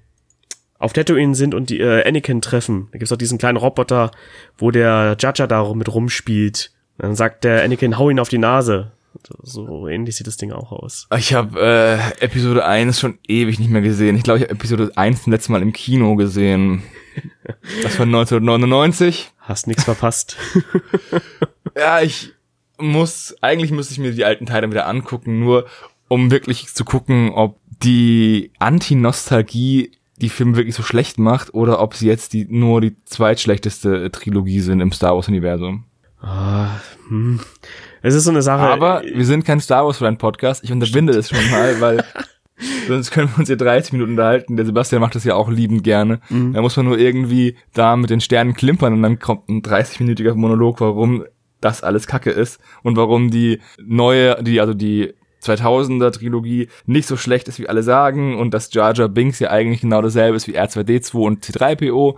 [0.78, 2.88] auf Tatooine sind und die äh, Anakin treffen.
[2.92, 4.10] Da gibt's auch diesen kleinen Roboter,
[4.58, 6.72] wo der Jaja da mit rumspielt.
[6.98, 8.92] Dann sagt der Anakin, hau ihn auf die Nase.
[9.42, 11.06] So ähnlich sieht das Ding auch aus.
[11.16, 14.16] Ich habe äh, Episode 1 schon ewig nicht mehr gesehen.
[14.16, 16.82] Ich glaube, ich habe Episode 1 zum letzten Mal im Kino gesehen.
[17.82, 19.32] Das war 1999.
[19.40, 20.36] Hast nix verpasst.
[21.76, 22.32] Ja, ich
[22.78, 25.66] muss, eigentlich müsste ich mir die alten Teile wieder angucken, nur
[26.08, 31.94] um wirklich zu gucken, ob die Anti-Nostalgie die Filme wirklich so schlecht macht oder ob
[31.94, 35.84] sie jetzt die nur die zweitschlechteste Trilogie sind im Star Wars Universum.
[36.22, 37.40] ah, hm.
[38.06, 38.62] Es ist so eine Sache.
[38.62, 40.62] Aber wir sind kein Star Wars Fan Podcast.
[40.62, 42.04] Ich unterbinde das schon mal, weil
[42.86, 44.56] sonst können wir uns hier 30 Minuten unterhalten.
[44.56, 46.20] Der Sebastian macht das ja auch liebend gerne.
[46.52, 50.36] Da muss man nur irgendwie da mit den Sternen klimpern und dann kommt ein 30-minütiger
[50.36, 51.24] Monolog, warum
[51.60, 57.16] das alles Kacke ist und warum die neue, die also die 2000er Trilogie nicht so
[57.16, 60.46] schlecht ist, wie alle sagen und dass Jar Jar Binks ja eigentlich genau dasselbe ist
[60.46, 62.14] wie R2D2 und C3PO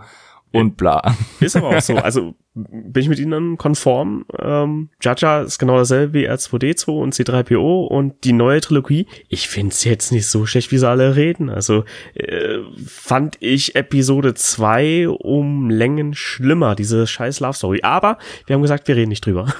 [0.51, 1.15] und bla.
[1.39, 1.95] Ist aber auch so.
[1.95, 4.25] Also bin ich mit ihnen konform.
[4.37, 9.05] Ähm, Jaja ist genau dasselbe wie R2D2 und C3PO und die neue Trilogie.
[9.27, 11.49] Ich find's jetzt nicht so schlecht, wie sie alle reden.
[11.49, 11.83] Also
[12.15, 17.81] äh, fand ich Episode 2 um Längen schlimmer, diese scheiß Love Story.
[17.83, 19.53] Aber wir haben gesagt, wir reden nicht drüber.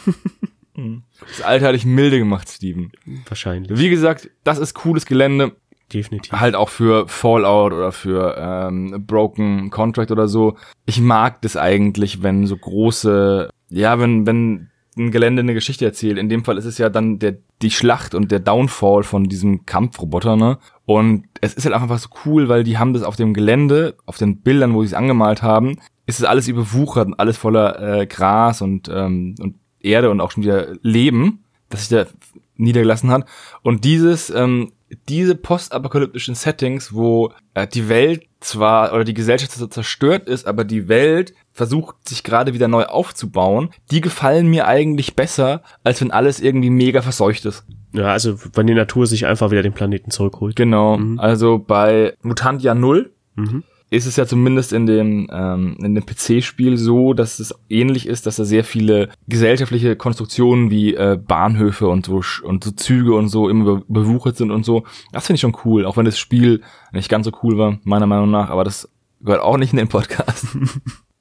[1.19, 2.91] Das Alter hatte ich milde gemacht, Steven.
[3.27, 3.77] Wahrscheinlich.
[3.77, 5.51] Wie gesagt, das ist cooles Gelände.
[5.91, 6.31] Definitiv.
[6.33, 10.55] halt auch für Fallout oder für ähm, Broken Contract oder so.
[10.85, 16.17] Ich mag das eigentlich, wenn so große, ja, wenn wenn ein Gelände eine Geschichte erzählt.
[16.17, 19.65] In dem Fall ist es ja dann der die Schlacht und der Downfall von diesem
[19.65, 20.59] Kampfroboter, ne?
[20.85, 24.17] Und es ist halt einfach so cool, weil die haben das auf dem Gelände, auf
[24.17, 28.07] den Bildern, wo sie es angemalt haben, ist es alles überwuchert und alles voller äh,
[28.07, 32.05] Gras und ähm, und Erde und auch schon wieder Leben, das sich da
[32.55, 33.25] niedergelassen hat.
[33.61, 34.71] Und dieses ähm,
[35.07, 40.87] diese postapokalyptischen Settings, wo äh, die Welt zwar oder die Gesellschaft zerstört ist, aber die
[40.87, 46.39] Welt versucht sich gerade wieder neu aufzubauen, die gefallen mir eigentlich besser, als wenn alles
[46.39, 47.65] irgendwie mega verseucht ist.
[47.91, 50.55] Ja, also wenn die Natur sich einfach wieder den Planeten zurückholt.
[50.55, 50.99] Genau.
[51.17, 53.63] Also bei Mutantia 0 Mhm.
[53.91, 58.25] Ist es ja zumindest in dem, ähm, in dem PC-Spiel so, dass es ähnlich ist,
[58.27, 63.29] dass da sehr viele gesellschaftliche Konstruktionen wie äh, Bahnhöfe und so und so Züge und
[63.29, 64.83] so immer be- bewuchert sind und so.
[65.11, 68.05] Das finde ich schon cool, auch wenn das Spiel nicht ganz so cool war, meiner
[68.07, 68.89] Meinung nach, aber das
[69.21, 70.45] gehört auch nicht in den Podcast.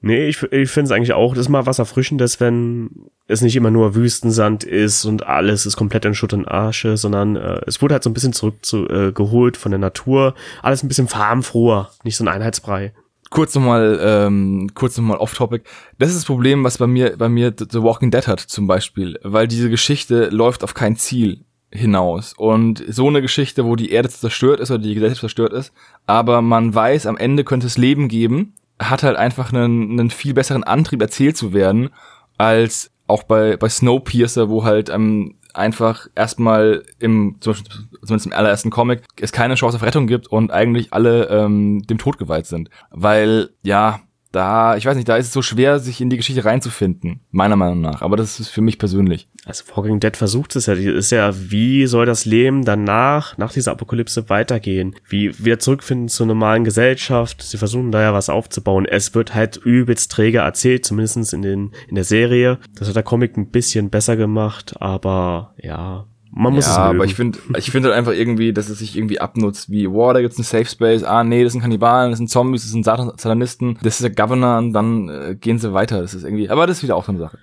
[0.01, 3.57] Nee, ich, ich finde es eigentlich auch, das ist mal was Erfrischendes, wenn es nicht
[3.57, 7.83] immer nur Wüstensand ist und alles ist komplett in Schutt und Asche, sondern äh, es
[7.83, 10.35] wurde halt so ein bisschen zurück zu, äh, von der Natur.
[10.63, 12.93] Alles ein bisschen farbenfroher, nicht so ein Einheitsbrei.
[13.31, 15.65] kurz nochmal, ähm, kurz nochmal off-topic.
[15.99, 19.19] Das ist das Problem, was bei mir, bei mir The Walking Dead hat zum Beispiel,
[19.25, 21.45] weil diese Geschichte läuft auf kein Ziel.
[21.71, 22.33] hinaus.
[22.35, 25.73] Und so eine Geschichte, wo die Erde zerstört ist oder die Gesellschaft zerstört ist,
[26.07, 30.35] aber man weiß, am Ende könnte es Leben geben, hat halt einfach einen, einen viel
[30.35, 31.91] besseren Antrieb erzählt zu werden,
[32.37, 39.03] als auch bei, bei Snowpiercer, wo halt ähm, einfach erstmal im, zumindest im allerersten Comic,
[39.21, 42.71] es keine Chance auf Rettung gibt und eigentlich alle ähm, dem Tod geweiht sind.
[42.91, 44.01] Weil, ja,
[44.39, 47.57] da, ich weiß nicht, da ist es so schwer, sich in die Geschichte reinzufinden, meiner
[47.57, 48.03] Meinung nach.
[48.03, 49.29] Aber das ist für mich persönlich.
[49.45, 53.73] Also Walking Dead versucht es ja, ist ja, wie soll das Leben danach, nach dieser
[53.73, 54.95] Apokalypse weitergehen?
[55.09, 57.43] Wie wieder zurückfinden zur normalen Gesellschaft?
[57.43, 58.87] Sie versuchen da ja was aufzubauen.
[58.87, 62.59] Es wird halt übelst träge erzählt, zumindestens in den, in der Serie.
[62.77, 66.93] Das hat der Comic ein bisschen besser gemacht, aber ja, man muss ja, es aber
[66.95, 67.05] mögen.
[67.09, 70.21] ich finde ich finde halt einfach irgendwie, dass es sich irgendwie abnutzt, wie, wow, da
[70.21, 73.13] gibt's einen Safe Space, ah, nee, das sind Kannibalen, das sind Zombies, das sind Satan-
[73.17, 76.01] Satanisten, das ist der Governor und dann äh, gehen sie weiter.
[76.01, 77.39] Das ist irgendwie, aber das ist wieder auch so eine Sache.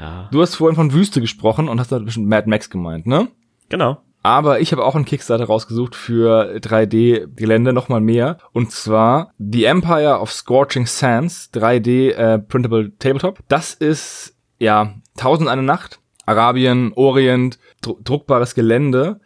[0.00, 3.28] ja, Du hast vorhin von Wüste gesprochen und hast da bestimmt Mad Max gemeint, ne?
[3.68, 3.98] genau.
[4.26, 8.38] Aber ich habe auch einen Kickstarter rausgesucht für 3D-Gelände nochmal mehr.
[8.52, 13.40] Und zwar The Empire of Scorching Sands 3D äh, Printable Tabletop.
[13.48, 16.00] Das ist, ja, 1000 eine Nacht.
[16.26, 19.20] Arabien, Orient, dru druckbares Gelände.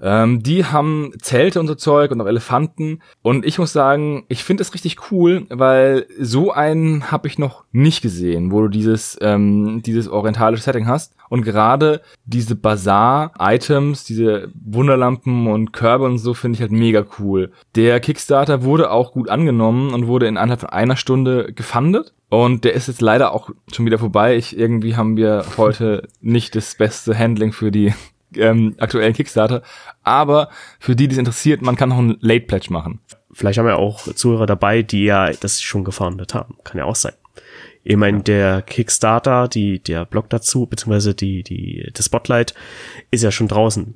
[0.00, 3.00] Ähm, die haben Zelte und so Zeug und auch Elefanten.
[3.22, 7.64] Und ich muss sagen, ich finde es richtig cool, weil so einen habe ich noch
[7.72, 11.14] nicht gesehen, wo du dieses, ähm, dieses orientalische Setting hast.
[11.28, 17.52] Und gerade diese Bazaar-Items, diese Wunderlampen und Körbe und so finde ich halt mega cool.
[17.74, 22.12] Der Kickstarter wurde auch gut angenommen und wurde in von einer Stunde gefundet.
[22.28, 24.36] Und der ist jetzt leider auch schon wieder vorbei.
[24.36, 27.94] Ich, irgendwie haben wir heute nicht das beste Handling für die
[28.34, 29.62] ähm, aktuellen Kickstarter.
[30.02, 33.00] Aber für die, die es interessiert, man kann noch einen Late Pledge machen.
[33.32, 36.56] Vielleicht haben wir auch Zuhörer dabei, die ja das schon gefoundet haben.
[36.64, 37.14] Kann ja auch sein.
[37.84, 42.54] Ich meine, der Kickstarter, die, der Blog dazu, beziehungsweise die, die, das Spotlight
[43.12, 43.94] ist ja schon draußen.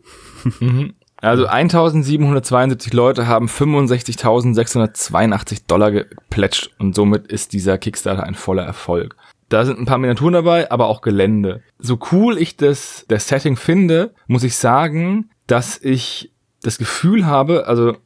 [1.21, 9.17] Also 1772 Leute haben 65.682 Dollar geplätscht und somit ist dieser Kickstarter ein voller Erfolg.
[9.51, 11.63] Da sind ein paar Miniaturen dabei, aber auch Gelände.
[11.79, 17.67] So cool ich das, das Setting finde, muss ich sagen, dass ich das Gefühl habe,
[17.67, 17.97] also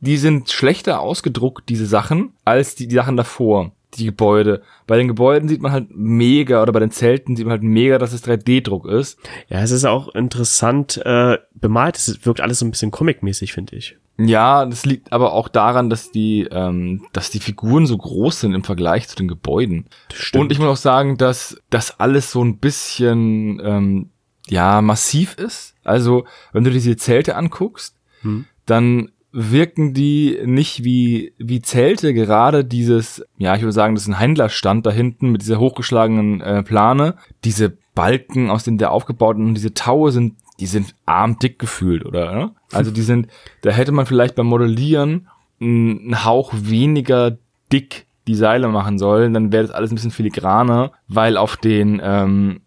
[0.00, 3.72] die sind schlechter ausgedruckt, diese Sachen, als die, die Sachen davor.
[3.98, 4.62] Die Gebäude.
[4.86, 7.98] Bei den Gebäuden sieht man halt mega, oder bei den Zelten sieht man halt mega,
[7.98, 9.18] dass es 3D-Druck ist.
[9.48, 11.96] Ja, es ist auch interessant äh, bemalt.
[11.96, 13.96] Es wirkt alles so ein bisschen comic-mäßig, finde ich.
[14.18, 18.54] Ja, das liegt aber auch daran, dass die, ähm, dass die Figuren so groß sind
[18.54, 19.86] im Vergleich zu den Gebäuden.
[20.12, 20.42] stimmt.
[20.44, 24.10] Und ich muss auch sagen, dass das alles so ein bisschen, ähm,
[24.48, 25.74] ja, massiv ist.
[25.84, 28.44] Also, wenn du diese Zelte anguckst, Hm.
[28.66, 34.08] dann wirken die nicht wie, wie Zelte, gerade dieses, ja, ich würde sagen, das ist
[34.08, 37.16] ein Händlerstand da hinten mit dieser hochgeschlagenen äh, Plane.
[37.44, 42.34] Diese Balken, aus denen der aufgebaut und diese Taue sind, die sind armdick gefühlt, oder?
[42.34, 42.52] Ne?
[42.72, 43.28] Also die sind,
[43.62, 45.28] da hätte man vielleicht beim Modellieren
[45.60, 47.36] einen Hauch weniger
[47.72, 52.00] dick die Seile machen sollen, dann wäre das alles ein bisschen filigraner, weil auf den
[52.02, 52.60] ähm,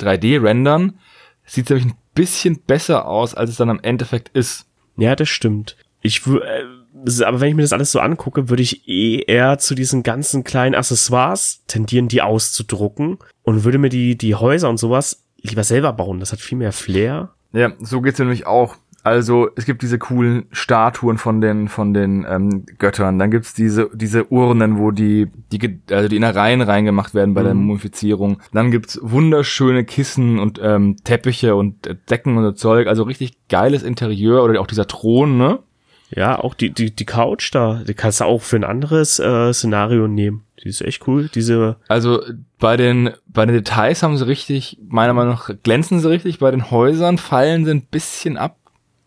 [0.00, 0.98] 3D-Rendern
[1.44, 4.66] sieht es nämlich ein bisschen besser aus, als es dann am Endeffekt ist.
[4.96, 5.76] Ja, das stimmt.
[6.04, 9.74] Ich äh, aber wenn ich mir das alles so angucke, würde ich eh eher zu
[9.74, 15.24] diesen ganzen kleinen Accessoires tendieren, die auszudrucken und würde mir die, die Häuser und sowas
[15.40, 16.20] lieber selber bauen.
[16.20, 17.30] Das hat viel mehr Flair.
[17.52, 18.76] Ja, so geht's nämlich auch.
[19.02, 23.18] Also es gibt diese coolen Statuen von den von den ähm, Göttern.
[23.18, 27.52] Dann gibt's diese diese Urnen, wo die die also die Innereien reingemacht werden bei der
[27.52, 27.64] Mhm.
[27.66, 28.40] Mumifizierung.
[28.54, 32.88] Dann gibt's wunderschöne Kissen und ähm, Teppiche und äh, Decken und so Zeug.
[32.88, 35.58] Also richtig geiles Interieur oder auch dieser Thron, ne?
[36.10, 39.52] Ja, auch die, die, die Couch da, die kannst du auch für ein anderes äh,
[39.52, 40.44] Szenario nehmen.
[40.62, 41.28] Die ist echt cool.
[41.34, 42.22] Diese, Also
[42.58, 46.38] bei den bei den Details haben sie richtig, meiner Meinung nach glänzen sie richtig.
[46.38, 48.56] Bei den Häusern fallen sie ein bisschen ab.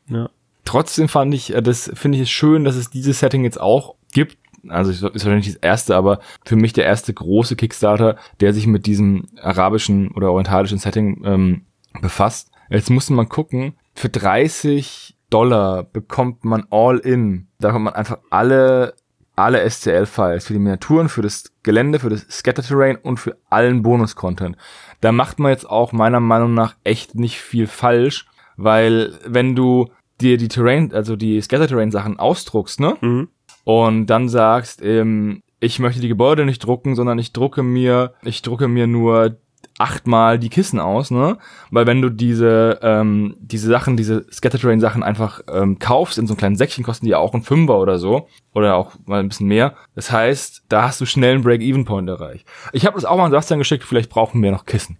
[0.09, 0.29] ja.
[0.65, 3.95] trotzdem fand ich, äh, das finde ich es schön, dass es dieses Setting jetzt auch
[4.11, 4.37] gibt.
[4.67, 8.67] Also es ist wahrscheinlich das erste, aber für mich der erste große Kickstarter, der sich
[8.67, 11.61] mit diesem arabischen oder orientalischen Setting ähm,
[12.01, 12.51] befasst.
[12.69, 17.47] Jetzt muss man gucken, für 30 Dollar bekommt man all in.
[17.59, 18.93] Da bekommt man einfach alle
[19.37, 24.57] alle SCL-Files für die Miniaturen, für das Gelände, für das Scatter-Terrain und für allen Bonus-Content.
[24.99, 28.25] Da macht man jetzt auch meiner Meinung nach echt nicht viel falsch,
[28.57, 32.97] weil wenn du dir die Terrain, also die Scatter-Terrain-Sachen ausdruckst, ne?
[32.99, 33.29] Mhm.
[33.63, 38.41] Und dann sagst, ähm, ich möchte die Gebäude nicht drucken, sondern ich drucke mir, ich
[38.41, 39.37] drucke mir nur
[39.79, 41.37] achtmal die Kissen aus, ne?
[41.71, 46.37] Weil wenn du diese, ähm, diese Sachen, diese Scatter-Terrain-Sachen einfach ähm, kaufst in so einem
[46.39, 48.27] kleinen Säckchen, kosten die ja auch ein Fünfer oder so.
[48.53, 49.75] Oder auch mal ein bisschen mehr.
[49.93, 52.47] Das heißt, da hast du schnell einen Break-Even-Point erreicht.
[52.73, 54.97] Ich habe das auch mal an Sebastian geschickt, vielleicht brauchen wir noch Kissen.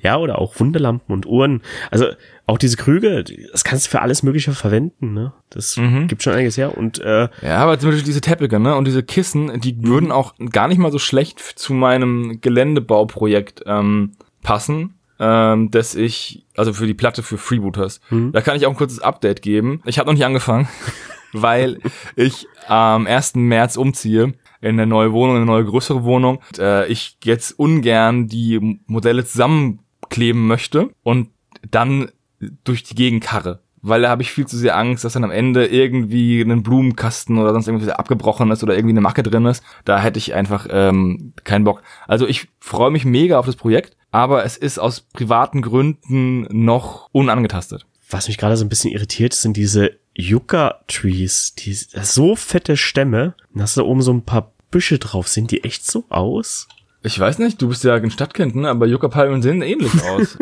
[0.02, 1.62] Ja, oder auch Wunderlampen und Uhren.
[1.92, 2.08] Also
[2.46, 5.32] auch diese Krüge, das kannst du für alles Mögliche verwenden, ne?
[5.50, 6.08] Das Mhm.
[6.08, 9.04] gibt schon einiges her und äh, Ja, aber zum Beispiel diese Teppiche, ne, und diese
[9.04, 15.71] Kissen, die würden auch gar nicht mal so schlecht zu meinem Geländebauprojekt ähm, passen, ähm,
[15.71, 18.01] dass ich, also für die Platte für Freebooters.
[18.32, 19.82] Da kann ich auch ein kurzes Update geben.
[19.86, 20.67] Ich habe noch nicht angefangen,
[21.34, 21.79] weil
[22.15, 23.36] ich am 1.
[23.36, 26.38] März umziehe in eine neue Wohnung, in eine neue größere Wohnung.
[26.38, 31.29] Und, äh, ich jetzt ungern die Modelle zusammenkleben möchte und
[31.69, 32.12] dann
[32.63, 33.62] durch die Gegend karre.
[33.86, 37.38] Weil da habe ich viel zu sehr Angst, dass dann am Ende irgendwie ein Blumenkasten
[37.38, 39.62] oder sonst irgendwas abgebrochen ist oder irgendwie eine Macke drin ist.
[39.84, 41.84] Da hätte ich einfach ähm, keinen Bock.
[42.08, 47.10] Also ich freue mich mega auf das Projekt, aber es ist aus privaten Gründen noch
[47.12, 47.86] unangetastet.
[48.10, 53.82] was mich gerade so ein bisschen irritiert, sind diese Yucca-Trees, die so fette Stämme, du
[53.82, 56.67] da oben so ein paar Büsche drauf, sehen die echt so aus?
[57.04, 58.69] Ich weiß nicht, du bist ja ein Stadtkind, ne?
[58.69, 60.38] aber Yucca-Palmen sehen ähnlich aus.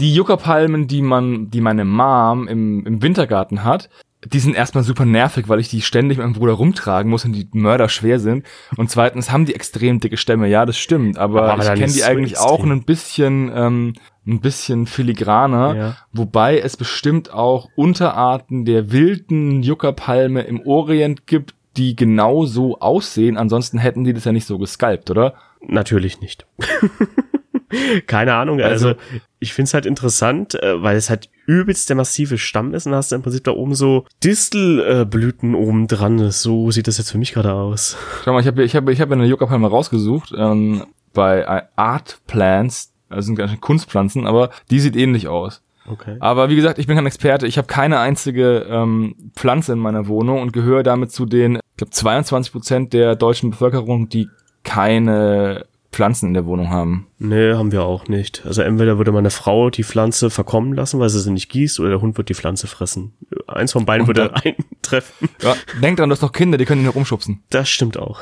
[0.00, 3.88] Die Yucca-Palmen, die man, die meine Mom im, im Wintergarten hat,
[4.26, 7.32] die sind erstmal super nervig, weil ich die ständig mit meinem Bruder rumtragen muss und
[7.32, 8.44] die mörderschwer sind.
[8.76, 11.16] Und zweitens haben die extrem dicke Stämme, ja, das stimmt.
[11.16, 12.50] Aber, Aber ich kenne die so eigentlich extrem.
[12.50, 13.94] auch ein bisschen, ähm,
[14.26, 15.74] ein bisschen filigraner.
[15.74, 15.96] Ja.
[16.12, 23.38] Wobei es bestimmt auch Unterarten der wilden Yucca-Palme im Orient gibt, die genau so aussehen.
[23.38, 25.34] Ansonsten hätten die das ja nicht so gesculpt, oder?
[25.66, 26.46] Natürlich nicht.
[28.06, 28.94] Keine Ahnung, also,
[29.38, 33.10] ich find's halt interessant, äh, weil es halt übelst der massive Stamm ist und hast
[33.10, 36.30] du im Prinzip da oben so Distelblüten oben dran.
[36.30, 37.96] So sieht das jetzt für mich gerade aus.
[38.24, 42.92] Schau mal, ich habe ich hab, ich hab eine Yucca-Palme rausgesucht ähm, bei Art Plants.
[43.08, 45.62] Das sind ganz schön Kunstpflanzen, aber die sieht ähnlich aus.
[45.86, 46.16] Okay.
[46.20, 47.46] Aber wie gesagt, ich bin kein Experte.
[47.46, 51.76] Ich habe keine einzige ähm, Pflanze in meiner Wohnung und gehöre damit zu den, ich
[51.78, 54.28] glaube, 22 Prozent der deutschen Bevölkerung, die
[54.62, 57.08] keine Pflanzen in der Wohnung haben.
[57.18, 58.46] Nee, haben wir auch nicht.
[58.46, 61.88] Also entweder würde meine Frau die Pflanze verkommen lassen, weil sie sie nicht gießt, oder
[61.90, 63.12] der Hund wird die Pflanze fressen.
[63.48, 65.28] Eins von beiden würde eintreffen.
[65.42, 67.42] Ja, denkt dran, du hast noch Kinder, die können ihn noch rumschubsen.
[67.50, 68.20] Das stimmt auch.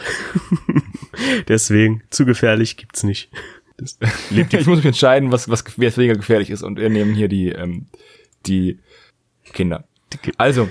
[1.48, 3.30] Deswegen, zu gefährlich gibt's nicht.
[4.30, 7.86] Ich muss mich entscheiden, was, was weniger gefährlich ist und wir nehmen hier die, ähm,
[8.46, 8.78] die
[9.52, 9.84] Kinder.
[10.22, 10.68] Ki- Also,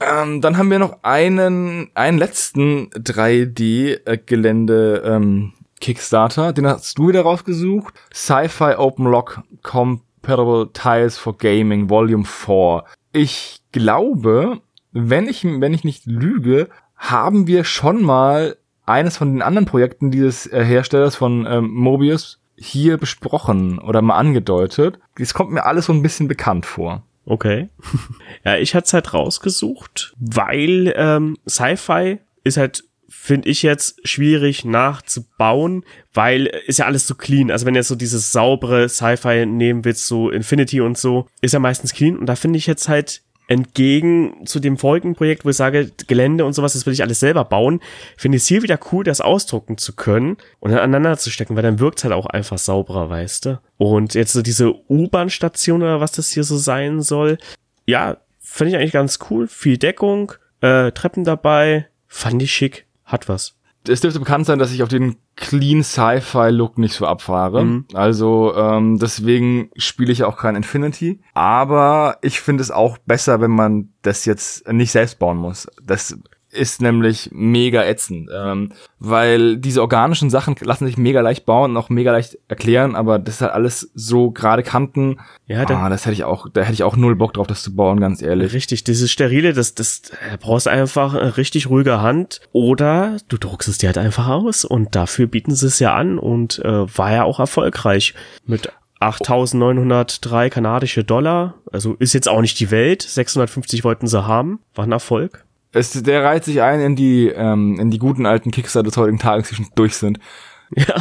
[0.00, 5.52] ähm, dann haben wir noch einen, einen letzten 3D-Gelände ähm,
[5.84, 7.92] Kickstarter, den hast du wieder rausgesucht.
[8.10, 12.84] Sci-Fi Open Lock Compatible Tiles for Gaming Volume 4.
[13.12, 19.42] Ich glaube, wenn ich, wenn ich nicht lüge, haben wir schon mal eines von den
[19.42, 24.98] anderen Projekten dieses äh, Herstellers von ähm, Mobius hier besprochen oder mal angedeutet.
[25.18, 27.02] Es kommt mir alles so ein bisschen bekannt vor.
[27.26, 27.68] Okay.
[28.46, 32.84] ja, ich hatte es halt rausgesucht, weil ähm, Sci-Fi ist halt,
[33.16, 37.50] finde ich jetzt, schwierig nachzubauen, weil ist ja alles so clean.
[37.50, 41.58] Also wenn jetzt so dieses saubere Sci-Fi nehmen willst, so Infinity und so, ist ja
[41.58, 42.18] meistens clean.
[42.18, 46.44] Und da finde ich jetzt halt entgegen zu dem vorigen Projekt, wo ich sage, Gelände
[46.44, 47.80] und sowas, das will ich alles selber bauen,
[48.16, 51.54] finde ich es hier wieder cool, das ausdrucken zu können und dann aneinander zu stecken,
[51.56, 53.60] weil dann wirkt halt auch einfach sauberer, weißt du?
[53.76, 57.38] Und jetzt so diese U-Bahn-Station oder was das hier so sein soll,
[57.86, 59.46] ja, finde ich eigentlich ganz cool.
[59.46, 63.56] Viel Deckung, äh, Treppen dabei, fand ich schick, hat was.
[63.86, 67.64] Es dürfte bekannt sein, dass ich auf den clean Sci-Fi-Look nicht so abfahre.
[67.64, 67.84] Mhm.
[67.92, 71.20] Also ähm, deswegen spiele ich auch kein Infinity.
[71.34, 75.66] Aber ich finde es auch besser, wenn man das jetzt nicht selbst bauen muss.
[75.82, 76.18] Das
[76.54, 81.76] ist nämlich mega ätzend, ähm, weil diese organischen Sachen lassen sich mega leicht bauen und
[81.76, 85.20] auch mega leicht erklären, aber das ist halt alles so gerade Kanten.
[85.46, 87.62] Ja, da, ah, das hätte ich auch, da hätte ich auch null Bock drauf, das
[87.62, 88.52] zu bauen, ganz ehrlich.
[88.52, 93.68] Richtig, dieses Sterile, das, das da brauchst einfach eine richtig ruhige Hand oder du druckst
[93.68, 97.12] es dir halt einfach aus und dafür bieten sie es ja an und äh, war
[97.12, 98.14] ja auch erfolgreich
[98.46, 101.54] mit 8.903 kanadische Dollar.
[101.70, 103.02] Also ist jetzt auch nicht die Welt.
[103.02, 104.60] 650 wollten sie haben.
[104.74, 105.44] War ein Erfolg.
[105.74, 109.18] Es, der reiht sich ein in die, ähm, in die guten alten Kickstarter des heutigen
[109.18, 110.18] Tages, die schon durch sind.
[110.74, 110.94] Ja.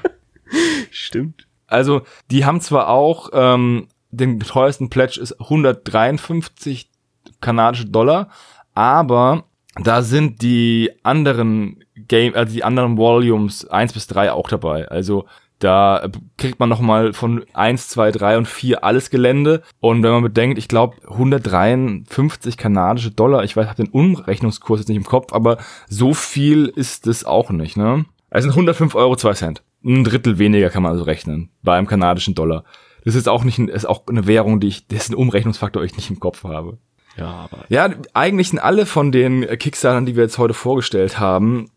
[0.90, 1.46] Stimmt.
[1.66, 6.90] Also, die haben zwar auch, ähm, den teuersten Pledge ist 153
[7.40, 8.28] kanadische Dollar,
[8.74, 9.44] aber
[9.76, 14.88] da sind die anderen Game, also die anderen Volumes 1 bis 3 auch dabei.
[14.88, 15.26] Also
[15.60, 19.62] da kriegt man noch mal von 1, 2, 3 und 4 alles Gelände.
[19.78, 24.88] Und wenn man bedenkt, ich glaube 153 kanadische Dollar, ich weiß, habe den Umrechnungskurs jetzt
[24.88, 28.06] nicht im Kopf, aber so viel ist es auch nicht, ne?
[28.30, 29.62] Es sind 105 Euro 2 Cent.
[29.84, 32.64] Ein Drittel weniger kann man also rechnen bei einem kanadischen Dollar.
[33.04, 36.10] Das ist auch nicht, ein, ist auch eine Währung, die ich, dessen Umrechnungsfaktor ich nicht
[36.10, 36.78] im Kopf habe.
[37.16, 41.70] Ja, aber Ja, eigentlich sind alle von den Kickstartern, die wir jetzt heute vorgestellt haben,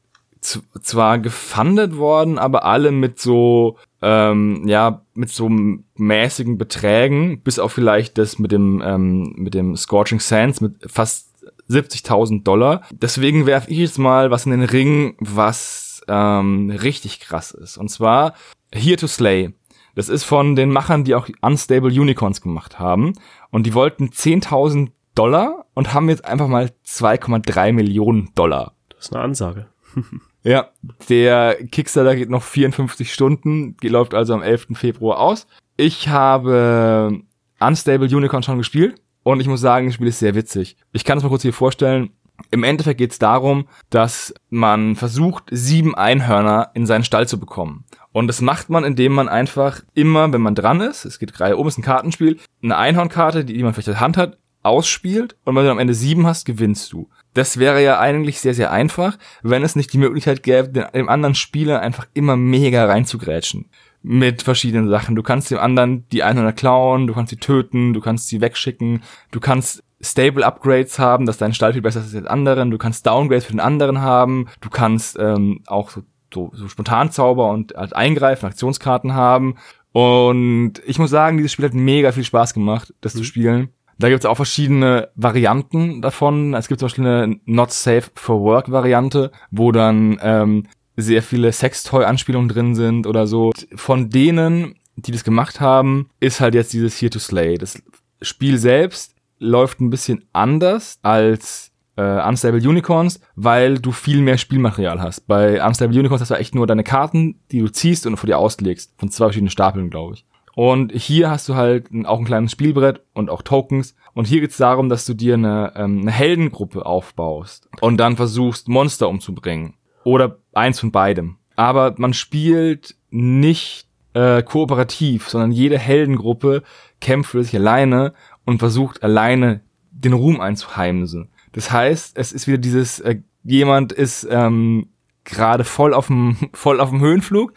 [0.43, 7.71] zwar gefundet worden, aber alle mit so ähm, ja mit so mäßigen Beträgen, bis auf
[7.71, 11.29] vielleicht das mit dem ähm, mit dem Scorching Sands mit fast
[11.69, 12.83] 70.000 Dollar.
[12.91, 17.77] Deswegen werfe ich jetzt mal was in den Ring, was ähm, richtig krass ist.
[17.77, 18.33] Und zwar
[18.73, 19.53] Here to Slay.
[19.95, 23.13] Das ist von den Machern, die auch Unstable Unicorns gemacht haben.
[23.51, 28.73] Und die wollten 10.000 Dollar und haben jetzt einfach mal 2,3 Millionen Dollar.
[28.89, 29.67] Das ist eine Ansage.
[30.43, 30.69] ja,
[31.09, 34.67] der Kickstarter geht noch 54 Stunden, die läuft also am 11.
[34.73, 35.47] Februar aus.
[35.77, 37.21] Ich habe
[37.59, 40.75] Unstable Unicorn schon gespielt und ich muss sagen, das Spiel ist sehr witzig.
[40.91, 42.11] Ich kann es mal kurz hier vorstellen.
[42.51, 47.85] Im Endeffekt geht es darum, dass man versucht, sieben Einhörner in seinen Stall zu bekommen.
[48.11, 51.57] Und das macht man, indem man einfach immer, wenn man dran ist, es geht Reihe
[51.57, 55.35] um, ist ein Kartenspiel, eine Einhornkarte, die, die man vielleicht in der Hand hat, ausspielt
[55.45, 57.09] und wenn du am Ende sieben hast, gewinnst du.
[57.33, 61.35] Das wäre ja eigentlich sehr, sehr einfach, wenn es nicht die Möglichkeit gäbe, dem anderen
[61.35, 63.69] Spieler einfach immer mega reinzugrätschen.
[64.05, 65.15] Mit verschiedenen Sachen.
[65.15, 69.01] Du kannst dem anderen die Einhörner klauen, du kannst sie töten, du kannst sie wegschicken,
[69.31, 72.77] du kannst Stable Upgrades haben, dass dein Stall viel besser ist als den anderen, du
[72.77, 76.01] kannst Downgrades für den anderen haben, du kannst ähm, auch so
[76.33, 79.55] so, so Spontanzauber und halt Eingreifen, Aktionskarten haben.
[79.91, 83.19] Und ich muss sagen, dieses Spiel hat mega viel Spaß gemacht, das mhm.
[83.19, 83.69] zu spielen.
[83.99, 86.53] Da gibt es auch verschiedene Varianten davon.
[86.53, 91.51] Es gibt zum Beispiel eine Not Safe for Work Variante, wo dann ähm, sehr viele
[91.51, 93.51] Sextoy-Anspielungen drin sind oder so.
[93.75, 97.57] Von denen, die das gemacht haben, ist halt jetzt dieses Here to Slay.
[97.57, 97.81] Das
[98.21, 105.01] Spiel selbst läuft ein bisschen anders als äh, Unstable Unicorns, weil du viel mehr Spielmaterial
[105.01, 105.27] hast.
[105.27, 108.37] Bei Unstable Unicorns hast du echt nur deine Karten, die du ziehst und vor dir
[108.37, 108.93] auslegst.
[108.97, 110.25] Von zwei verschiedenen Stapeln, glaube ich.
[110.55, 113.95] Und hier hast du halt auch ein kleines Spielbrett und auch Tokens.
[114.13, 118.15] Und hier geht es darum, dass du dir eine, ähm, eine Heldengruppe aufbaust und dann
[118.15, 119.73] versuchst, Monster umzubringen.
[120.03, 121.37] Oder eins von beidem.
[121.55, 126.63] Aber man spielt nicht äh, kooperativ, sondern jede Heldengruppe
[127.01, 128.13] kämpft für sich alleine
[128.45, 129.61] und versucht alleine
[129.91, 131.29] den Ruhm einzuheimsen.
[131.53, 134.89] Das heißt, es ist wieder dieses, äh, jemand ist ähm,
[135.23, 137.53] gerade voll auf dem voll auf Höhenflug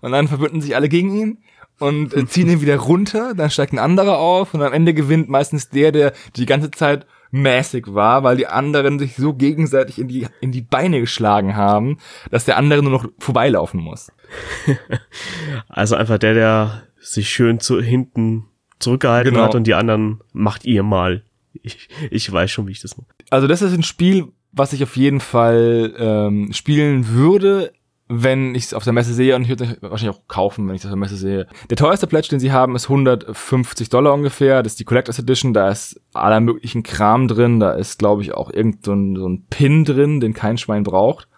[0.00, 1.38] und dann verbünden sich alle gegen ihn
[1.78, 5.28] und äh, ziehen ihn wieder runter, dann steigt ein anderer auf und am Ende gewinnt
[5.28, 10.08] meistens der, der die ganze Zeit mäßig war, weil die anderen sich so gegenseitig in
[10.08, 11.98] die, in die Beine geschlagen haben,
[12.30, 14.12] dass der andere nur noch vorbeilaufen muss.
[15.68, 18.44] Also einfach der, der sich schön zu hinten
[18.78, 19.44] zurückgehalten genau.
[19.44, 21.22] hat und die anderen macht ihr mal.
[21.62, 23.08] Ich, ich weiß schon, wie ich das mache.
[23.30, 27.72] Also das ist ein Spiel, was ich auf jeden Fall ähm, spielen würde,
[28.08, 30.74] wenn ich es auf der Messe sehe und ich würde es wahrscheinlich auch kaufen, wenn
[30.74, 31.46] ich es auf der Messe sehe.
[31.68, 34.62] Der teuerste Pledge, den sie haben, ist 150 Dollar ungefähr.
[34.62, 35.52] Das ist die Collectors Edition.
[35.52, 37.60] Da ist aller möglichen Kram drin.
[37.60, 40.84] Da ist, glaube ich, auch irgend so ein, so ein Pin drin, den kein Schwein
[40.84, 41.28] braucht.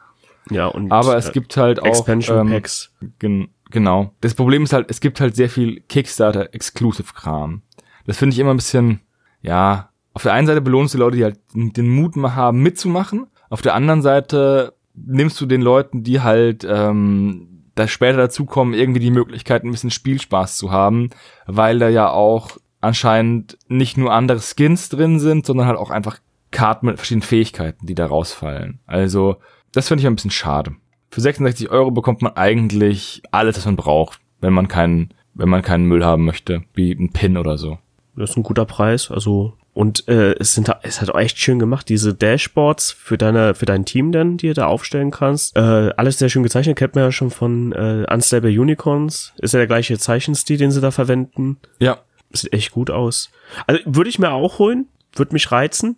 [0.50, 2.92] Ja, und aber es äh, gibt halt auch Expansion ähm, Packs.
[3.18, 4.12] Gen genau.
[4.20, 7.62] Das Problem ist halt, es gibt halt sehr viel Kickstarter Exclusive Kram.
[8.06, 9.00] Das finde ich immer ein bisschen
[9.42, 12.62] ja, auf der einen Seite belohnst du die Leute, die halt den Mut mal haben,
[12.62, 13.26] mitzumachen.
[13.48, 14.74] Auf der anderen Seite
[15.06, 19.90] nimmst du den Leuten, die halt ähm, da später dazukommen, irgendwie die Möglichkeit, ein bisschen
[19.90, 21.10] Spielspaß zu haben,
[21.46, 26.18] weil da ja auch anscheinend nicht nur andere Skins drin sind, sondern halt auch einfach
[26.50, 28.80] Karten mit verschiedenen Fähigkeiten, die da rausfallen.
[28.86, 29.36] Also,
[29.72, 30.72] das finde ich ein bisschen schade.
[31.10, 35.62] Für 66 Euro bekommt man eigentlich alles, was man braucht, wenn man keinen, wenn man
[35.62, 37.78] keinen Müll haben möchte, wie ein Pin oder so.
[38.16, 41.58] Das ist ein guter Preis, also und äh, es sind es hat auch echt schön
[41.58, 45.56] gemacht, diese Dashboards für deine für dein Team dann, die du da aufstellen kannst.
[45.56, 49.32] Äh, alles sehr schön gezeichnet, kennt man ja schon von äh, Unstable Unicorns.
[49.38, 51.58] Ist ja der gleiche Zeichenstil, den sie da verwenden.
[51.78, 51.98] Ja.
[52.32, 53.30] Sieht echt gut aus.
[53.66, 55.96] Also würde ich mir auch holen, würde mich reizen.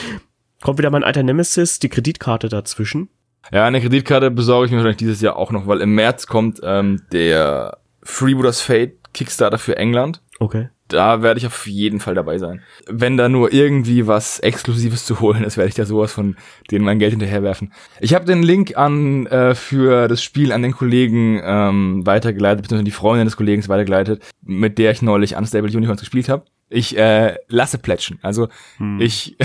[0.60, 3.08] Kommt wieder mein alter Nemesis, die Kreditkarte dazwischen.
[3.52, 6.60] Ja, eine Kreditkarte besorge ich mir wahrscheinlich dieses Jahr auch noch, weil im März kommt
[6.62, 10.22] ähm, der Freebooters Fate Kickstarter für England.
[10.38, 12.62] Okay da werde ich auf jeden Fall dabei sein.
[12.86, 16.36] Wenn da nur irgendwie was Exklusives zu holen ist, werde ich da sowas von
[16.70, 17.72] denen mein Geld hinterherwerfen.
[18.00, 22.84] Ich habe den Link an äh, für das Spiel an den Kollegen ähm, weitergeleitet, beziehungsweise
[22.84, 26.44] die Freundin des Kollegen weitergeleitet, mit der ich neulich Unstable Unicorns gespielt habe.
[26.74, 28.18] Ich äh, lasse plätschen.
[28.20, 28.48] Also
[28.78, 29.00] hm.
[29.00, 29.36] ich,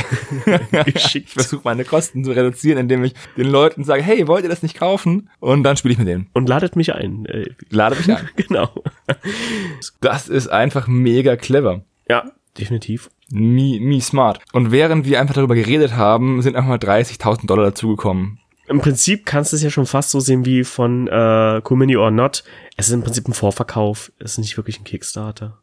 [0.86, 4.64] ich versuche meine Kosten zu reduzieren, indem ich den Leuten sage, hey, wollt ihr das
[4.64, 5.30] nicht kaufen?
[5.40, 6.28] Und dann spiele ich mit denen.
[6.34, 7.28] Und ladet mich ein.
[7.28, 8.30] Äh, Lade mich ein.
[8.36, 8.70] genau.
[10.02, 11.84] Das ist einfach mega clever.
[12.10, 13.12] Ja, definitiv.
[13.30, 14.40] Mi, mi smart.
[14.52, 18.40] Und während wir einfach darüber geredet haben, sind einfach mal 30.000 Dollar dazugekommen.
[18.68, 21.96] Im Prinzip kannst du es ja schon fast so sehen wie von äh, Cool Mini
[21.96, 22.44] or Not.
[22.76, 24.12] Es ist im Prinzip ein Vorverkauf.
[24.18, 25.60] Es ist nicht wirklich ein Kickstarter.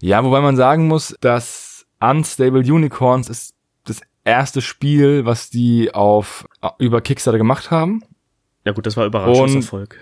[0.00, 6.46] Ja, wobei man sagen muss, dass Unstable Unicorns ist das erste Spiel, was die auf
[6.78, 8.02] über Kickstarter gemacht haben.
[8.64, 9.98] Ja gut, das war Überraschungserfolg.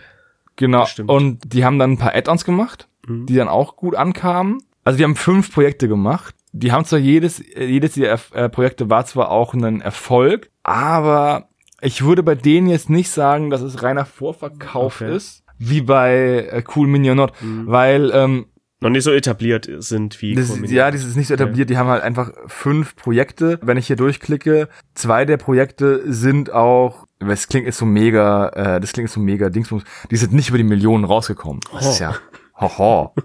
[0.56, 0.86] Genau.
[0.86, 1.10] Stimmt.
[1.10, 3.26] Und die haben dann ein paar Add-ons gemacht, Mhm.
[3.26, 4.62] die dann auch gut ankamen.
[4.84, 6.34] Also die haben fünf Projekte gemacht.
[6.52, 11.48] Die haben zwar jedes, äh, jedes dieser äh, Projekte war zwar auch ein Erfolg, aber
[11.80, 15.14] ich würde bei denen jetzt nicht sagen, dass es reiner Vorverkauf Okay.
[15.16, 17.66] ist, wie bei äh, Cool Mini or Not, Mhm.
[17.66, 18.46] weil ähm,
[18.80, 21.70] Noch nicht so etabliert sind wie das, ja, das ist nicht so etabliert.
[21.70, 23.58] Die haben halt einfach fünf Projekte.
[23.62, 28.80] Wenn ich hier durchklicke, zwei der Projekte sind auch, das klingt jetzt so mega, äh,
[28.80, 31.60] das klingt jetzt so mega Dingsbums, die sind nicht über die Millionen rausgekommen.
[31.72, 32.16] Das ist ja,
[32.60, 33.14] hoho.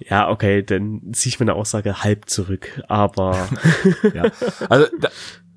[0.00, 2.82] Ja, okay, dann ziehe ich meine Aussage halb zurück.
[2.88, 3.48] Aber
[4.14, 4.30] ja.
[4.68, 5.08] Also, da,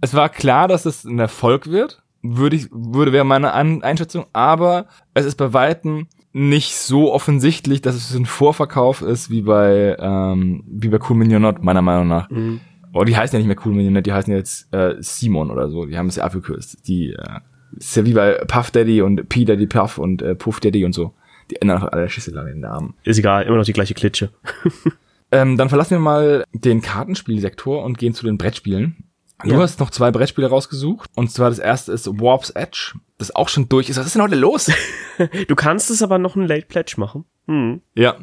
[0.02, 2.02] es war klar, dass es ein Erfolg wird.
[2.24, 4.26] Würde ich, würde wäre meine An Einschätzung.
[4.34, 9.98] Aber es ist bei Weitem nicht so offensichtlich, dass es ein Vorverkauf ist, wie bei,
[10.00, 12.30] ähm, wie bei Cool Mini or Not, meiner Meinung nach.
[12.30, 12.62] Mhm.
[12.94, 15.86] Oh, die heißen ja nicht mehr Cool Minion, die heißen jetzt äh, Simon oder so.
[15.86, 16.88] Die haben es ja abgekürzt.
[16.88, 17.40] Die äh,
[17.78, 20.94] ist ja wie bei Puff Daddy und P Daddy Puff und äh, Puff Daddy und
[20.94, 21.14] so.
[21.50, 22.94] Die ändern einfach alle Schüssel den Namen.
[23.04, 24.30] ist egal, immer noch die gleiche Klitsche.
[25.32, 29.06] Ähm, dann verlassen wir mal den Kartenspielsektor und gehen zu den Brettspielen.
[29.44, 29.60] Du Ja.
[29.60, 31.10] hast noch zwei Brettspiele rausgesucht.
[31.16, 33.98] Und zwar das erste ist Warp's Edge, das auch schon durch ist.
[33.98, 34.72] Was ist denn heute los?
[35.48, 37.26] Du kannst es aber noch ein Late Pledge machen.
[37.48, 37.82] Hm.
[37.94, 38.16] ja.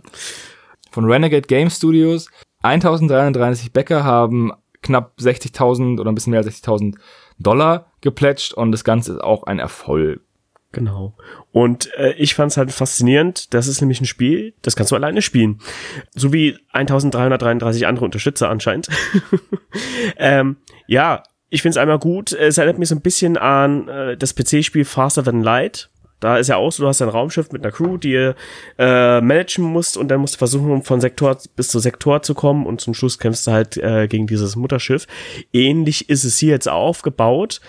[0.90, 2.28] Von Renegade Game Studios.
[2.62, 4.52] 1333 Bäcker haben
[4.82, 6.96] knapp 60.000 oder ein bisschen mehr als 60.000
[7.38, 10.20] Dollar geplätscht und das Ganze ist auch ein Erfolg.
[10.78, 11.16] Genau.
[11.50, 13.52] Und äh, ich fand es halt faszinierend.
[13.52, 15.58] Das ist nämlich ein Spiel, das kannst du alleine spielen.
[16.14, 18.86] So wie 1333 andere Unterstützer anscheinend.
[20.18, 22.30] ähm, ja, ich finde es einmal gut.
[22.30, 25.90] Es erinnert mich so ein bisschen an äh, das PC-Spiel Faster Than Light.
[26.20, 28.36] Da ist ja auch so, du hast ein Raumschiff mit einer Crew, die ihr
[28.78, 32.66] äh, managen musst und dann musst du versuchen, von Sektor bis zu Sektor zu kommen
[32.66, 35.08] und zum Schluss kämpfst du halt äh, gegen dieses Mutterschiff.
[35.52, 37.60] Ähnlich ist es hier jetzt aufgebaut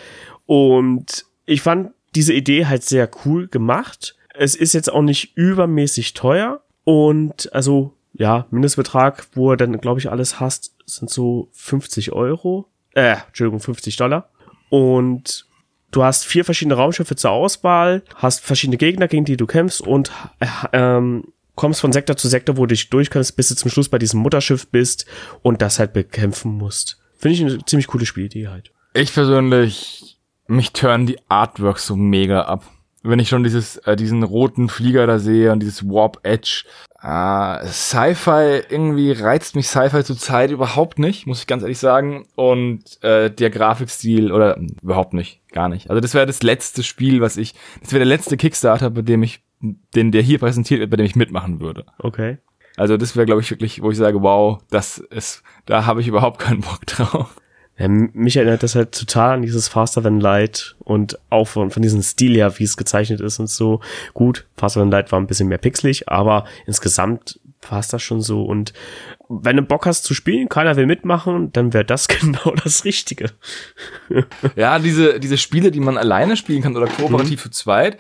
[0.46, 4.16] und ich fand diese Idee halt sehr cool gemacht.
[4.34, 10.00] Es ist jetzt auch nicht übermäßig teuer und also ja, Mindestbetrag, wo er dann glaube
[10.00, 12.68] ich alles hast, sind so 50 Euro.
[12.94, 14.30] Äh, Entschuldigung, 50 Dollar.
[14.70, 15.46] Und
[15.92, 20.12] du hast vier verschiedene Raumschiffe zur Auswahl, hast verschiedene Gegner, gegen die du kämpfst und
[20.40, 23.90] äh, ähm, kommst von Sektor zu Sektor, wo du dich durchkommst, bis du zum Schluss
[23.90, 25.06] bei diesem Mutterschiff bist
[25.42, 27.00] und das halt bekämpfen musst.
[27.18, 28.72] Finde ich eine ziemlich coole Spielidee halt.
[28.94, 30.19] Ich persönlich,
[30.50, 32.64] mich turnen die Artworks so mega ab.
[33.02, 36.66] Wenn ich schon dieses, äh, diesen roten Flieger da sehe und dieses Warp Edge,
[37.02, 42.28] äh, Sci-Fi, irgendwie reizt mich Sci-Fi zurzeit überhaupt nicht, muss ich ganz ehrlich sagen.
[42.36, 45.90] Und äh, der Grafikstil, oder äh, überhaupt nicht, gar nicht.
[45.90, 49.24] Also das wäre das letzte Spiel, was ich, das wäre der letzte Kickstarter, bei dem
[49.24, 49.42] ich,
[49.96, 51.86] den der hier präsentiert wird, bei dem ich mitmachen würde.
[52.00, 52.40] Okay.
[52.76, 56.08] Also das wäre, glaube ich, wirklich, wo ich sage, wow, das ist, da habe ich
[56.08, 57.36] überhaupt keinen Bock drauf.
[57.80, 61.82] Ja, mich erinnert das halt total an dieses Faster Than Light und auch von, von
[61.82, 63.80] diesem Stil her, wie es gezeichnet ist und so.
[64.14, 68.44] Gut, Faster Than Light war ein bisschen mehr pixelig, aber insgesamt passt das schon so.
[68.44, 68.74] Und
[69.30, 73.32] wenn du Bock hast zu spielen, keiner will mitmachen, dann wäre das genau das Richtige.
[74.56, 77.98] Ja, diese, diese Spiele, die man alleine spielen kann oder kooperativ zu zweit,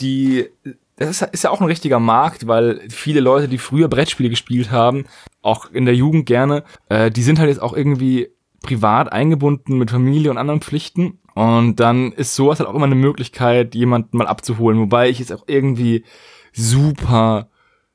[0.00, 0.48] die,
[0.96, 4.70] das ist, ist ja auch ein richtiger Markt, weil viele Leute, die früher Brettspiele gespielt
[4.70, 5.06] haben,
[5.42, 8.28] auch in der Jugend gerne, äh, die sind halt jetzt auch irgendwie
[8.62, 11.18] privat eingebunden mit Familie und anderen Pflichten.
[11.34, 14.78] Und dann ist sowas halt auch immer eine Möglichkeit, jemanden mal abzuholen.
[14.80, 16.04] Wobei ich es auch irgendwie
[16.52, 17.48] super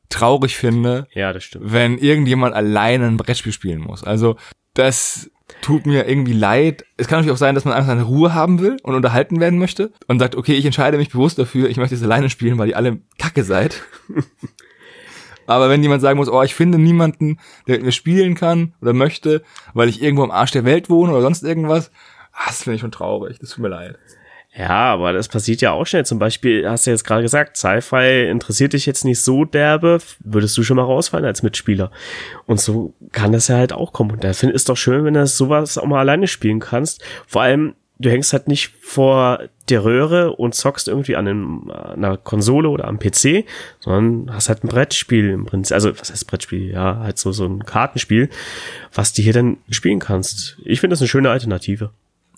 [0.09, 1.71] traurig finde, Ja, das stimmt.
[1.71, 4.03] wenn irgendjemand alleine ein Brettspiel spielen muss.
[4.03, 4.35] Also
[4.73, 5.29] das
[5.61, 6.85] tut mir irgendwie leid.
[6.97, 9.59] Es kann natürlich auch sein, dass man einfach seine Ruhe haben will und unterhalten werden
[9.59, 12.69] möchte und sagt, okay, ich entscheide mich bewusst dafür, ich möchte es alleine spielen, weil
[12.69, 13.83] ihr alle kacke seid.
[15.47, 18.93] Aber wenn jemand sagen muss, oh, ich finde niemanden, der mit mir spielen kann oder
[18.93, 19.43] möchte,
[19.73, 21.91] weil ich irgendwo am Arsch der Welt wohne oder sonst irgendwas,
[22.33, 23.39] ah, das finde ich schon traurig.
[23.39, 23.97] Das tut mir leid.
[24.57, 26.05] Ja, aber das passiert ja auch schnell.
[26.05, 30.57] Zum Beispiel hast du jetzt gerade gesagt, Sci-Fi interessiert dich jetzt nicht so derbe, würdest
[30.57, 31.91] du schon mal rausfallen als Mitspieler.
[32.45, 34.11] Und so kann das ja halt auch kommen.
[34.11, 37.03] Und da finde ich es doch schön, wenn du sowas auch mal alleine spielen kannst.
[37.27, 42.17] Vor allem, du hängst halt nicht vor der Röhre und zockst irgendwie an einem, einer
[42.17, 43.45] Konsole oder am PC,
[43.79, 45.73] sondern hast halt ein Brettspiel im Prinzip.
[45.73, 46.71] Also, was heißt Brettspiel?
[46.71, 48.29] Ja, halt so, so ein Kartenspiel,
[48.93, 50.57] was du hier dann spielen kannst.
[50.63, 51.91] Ich finde das eine schöne Alternative.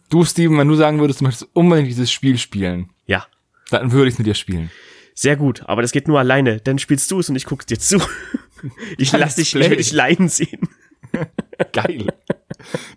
[0.10, 3.26] Du, Steven, wenn du sagen würdest, du möchtest unbedingt dieses Spiel spielen, Ja.
[3.72, 4.72] dann würde ich es mit dir spielen.
[5.14, 6.60] Sehr gut, aber das geht nur alleine.
[6.62, 8.00] Dann spielst du es und ich gucke dir zu.
[8.98, 10.68] Ich lass dich, ich will dich leiden sehen.
[11.74, 12.08] Geil.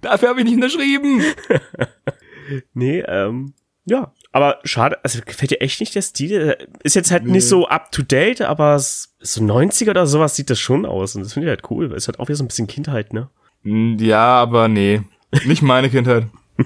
[0.01, 1.23] Dafür habe ich nicht unterschrieben.
[2.75, 3.53] Nee, ähm,
[3.85, 4.13] ja.
[4.33, 6.57] Aber schade, also gefällt dir echt nicht der Stil?
[6.85, 9.01] Ist jetzt halt nicht so up to date, aber so
[9.41, 11.17] 90er oder sowas sieht das schon aus.
[11.17, 13.13] Und das finde ich halt cool, weil es hat auch wieder so ein bisschen Kindheit,
[13.13, 13.29] ne?
[13.65, 15.03] Hm, Ja, aber nee.
[15.47, 16.27] Nicht meine Kindheit.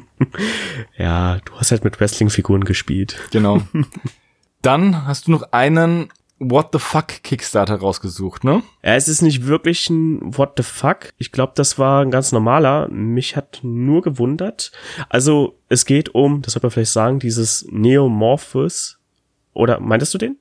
[0.97, 3.17] Ja, du hast halt mit Wrestling-Figuren gespielt.
[3.31, 3.63] Genau.
[4.63, 6.09] Dann hast du noch einen
[6.51, 8.63] What the fuck Kickstarter rausgesucht, ne?
[8.83, 11.13] Ja, es ist nicht wirklich ein What the fuck.
[11.19, 12.89] Ich glaube, das war ein ganz normaler.
[12.89, 14.73] Mich hat nur gewundert.
[15.09, 18.99] Also, es geht um, das sollte man vielleicht sagen, dieses Neomorphos.
[19.53, 20.37] Oder meintest du den?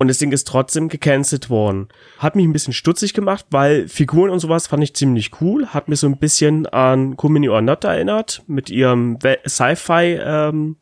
[0.00, 1.88] Und das Ding ist trotzdem gecancelt worden.
[2.18, 5.66] Hat mich ein bisschen stutzig gemacht, weil Figuren und sowas fand ich ziemlich cool.
[5.68, 10.76] Hat mir so ein bisschen an Kumini or Not erinnert, mit ihrem Sci-Fi ähm,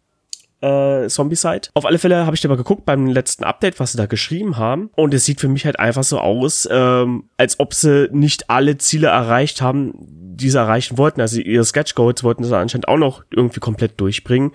[0.67, 1.69] äh, Zombie-Side.
[1.75, 4.57] Auf alle Fälle habe ich da mal geguckt beim letzten Update, was sie da geschrieben
[4.57, 4.91] haben.
[4.97, 8.79] Und es sieht für mich halt einfach so aus, ähm, als ob sie nicht alle
[8.79, 11.21] Ziele erreicht haben, die sie erreichen wollten.
[11.21, 14.53] Also ihre Sketch Goals wollten sie anscheinend auch noch irgendwie komplett durchbringen.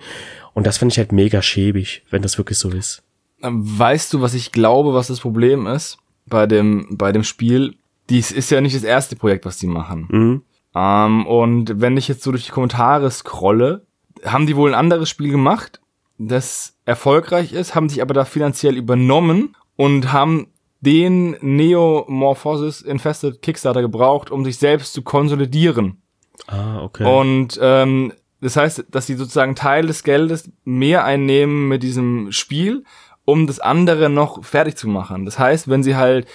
[0.54, 3.02] Und das finde ich halt mega schäbig, wenn das wirklich so ist.
[3.42, 7.74] Ähm, weißt du, was ich glaube, was das Problem ist bei dem, bei dem Spiel?
[8.10, 10.08] Dies ist ja nicht das erste Projekt, was die machen.
[10.10, 10.42] Mhm.
[10.74, 13.86] Ähm, und wenn ich jetzt so durch die Kommentare scrolle,
[14.24, 15.81] haben die wohl ein anderes Spiel gemacht
[16.28, 20.48] das erfolgreich ist, haben sich aber da finanziell übernommen und haben
[20.80, 26.02] den Neomorphosis Infested Kickstarter gebraucht, um sich selbst zu konsolidieren.
[26.48, 27.04] Ah, okay.
[27.04, 32.84] Und ähm, das heißt, dass sie sozusagen Teil des Geldes mehr einnehmen mit diesem Spiel,
[33.24, 35.24] um das andere noch fertig zu machen.
[35.24, 36.26] Das heißt, wenn sie halt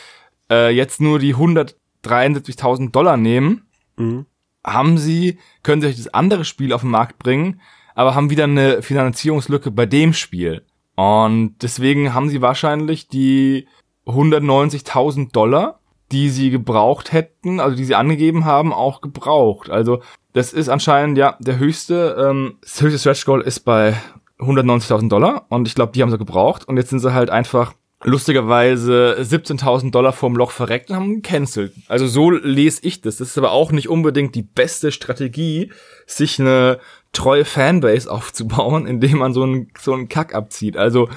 [0.50, 3.68] äh, jetzt nur die 173.000 Dollar nehmen,
[3.98, 4.26] mhm.
[4.66, 7.60] haben sie, können sie euch das andere Spiel auf den Markt bringen,
[7.98, 10.62] aber haben wieder eine Finanzierungslücke bei dem Spiel.
[10.96, 13.68] Und deswegen haben sie wahrscheinlich die
[14.06, 15.80] 190.000 Dollar,
[16.12, 19.72] die sie gebraucht hätten, also die sie angegeben haben, auch gebraucht.
[19.72, 23.96] Also das ist anscheinend ja der höchste, ähm, das höchste Stretch Goal ist bei
[24.38, 27.74] 190.000 Dollar und ich glaube, die haben sie gebraucht und jetzt sind sie halt einfach
[28.04, 31.74] lustigerweise 17.000 Dollar vorm Loch verreckt und haben gecancelt.
[31.88, 33.18] Also so lese ich das.
[33.18, 35.72] Das ist aber auch nicht unbedingt die beste Strategie,
[36.06, 36.80] sich eine
[37.14, 40.78] treue Fanbase aufzubauen, indem man so einen, so einen Kack abzieht.
[40.78, 41.10] Also,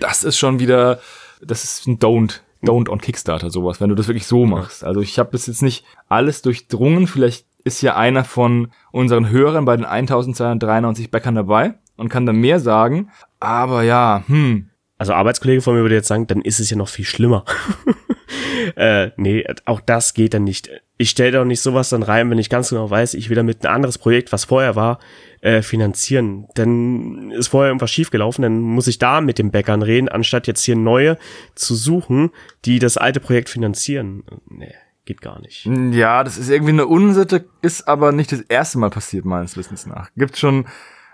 [0.00, 1.00] das ist schon wieder,
[1.40, 2.40] das ist ein Don't.
[2.62, 4.82] Don't on Kickstarter, sowas, wenn du das wirklich so machst.
[4.82, 7.06] Also ich habe das jetzt nicht alles durchdrungen.
[7.06, 12.36] Vielleicht ist ja einer von unseren Hörern bei den 1293 Bäckern dabei und kann dann
[12.36, 13.10] mehr sagen.
[13.40, 14.70] Aber ja, hm.
[14.98, 17.44] Also Arbeitskollege von mir würde jetzt sagen, dann ist es ja noch viel schlimmer.
[18.76, 20.70] äh, nee, auch das geht dann nicht.
[20.98, 23.64] Ich stelle doch nicht sowas dann rein, wenn ich ganz genau weiß, ich will damit
[23.64, 24.98] ein anderes Projekt, was vorher war,
[25.40, 26.46] äh, finanzieren.
[26.54, 30.64] Dann ist vorher irgendwas schiefgelaufen, dann muss ich da mit den Bäckern reden, anstatt jetzt
[30.64, 31.18] hier neue
[31.54, 32.30] zu suchen,
[32.64, 34.24] die das alte Projekt finanzieren.
[34.48, 34.74] Nee,
[35.04, 35.66] geht gar nicht.
[35.92, 39.86] Ja, das ist irgendwie eine Unsitte, ist aber nicht das erste Mal passiert, meines Wissens
[39.86, 40.10] nach.
[40.16, 40.66] Gibt schon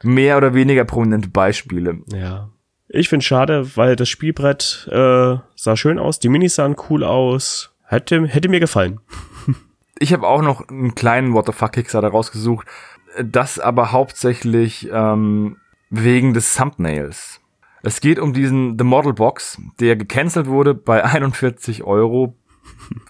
[0.03, 2.01] mehr oder weniger prominente Beispiele.
[2.13, 2.51] Ja.
[2.95, 7.75] Ich finde schade, weil das Spielbrett äh, sah schön aus, die Minis sahen cool aus.
[7.87, 9.01] Hätte, hätte mir gefallen.
[9.99, 12.67] ich habe auch noch einen kleinen fuck Kickstarter rausgesucht.
[13.23, 15.57] Das aber hauptsächlich ähm,
[15.89, 17.41] wegen des Thumbnails.
[17.83, 22.37] Es geht um diesen The Model Box, der gecancelt wurde bei 41 Euro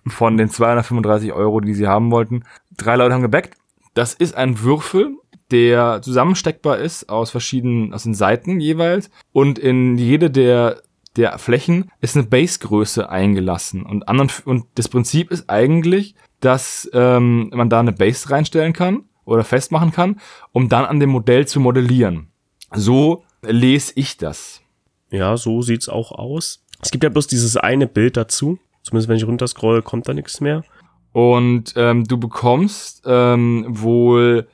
[0.06, 2.44] von den 235 Euro, die sie haben wollten.
[2.76, 3.54] Drei Leute haben gebackt.
[3.94, 5.16] Das ist ein Würfel,
[5.52, 9.10] der zusammensteckbar ist aus verschiedenen, aus den Seiten jeweils.
[9.32, 10.82] Und in jede der,
[11.16, 13.84] der Flächen ist eine Basegröße eingelassen.
[13.84, 19.04] Und, anderen, und das Prinzip ist eigentlich, dass ähm, man da eine Base reinstellen kann
[19.24, 22.28] oder festmachen kann, um dann an dem Modell zu modellieren.
[22.74, 24.62] So lese ich das.
[25.10, 26.64] Ja, so sieht's auch aus.
[26.80, 28.58] Es gibt ja bloß dieses eine Bild dazu.
[28.82, 30.64] Zumindest wenn ich runterscroll, kommt da nichts mehr.
[31.12, 34.48] Und ähm, du bekommst ähm, wohl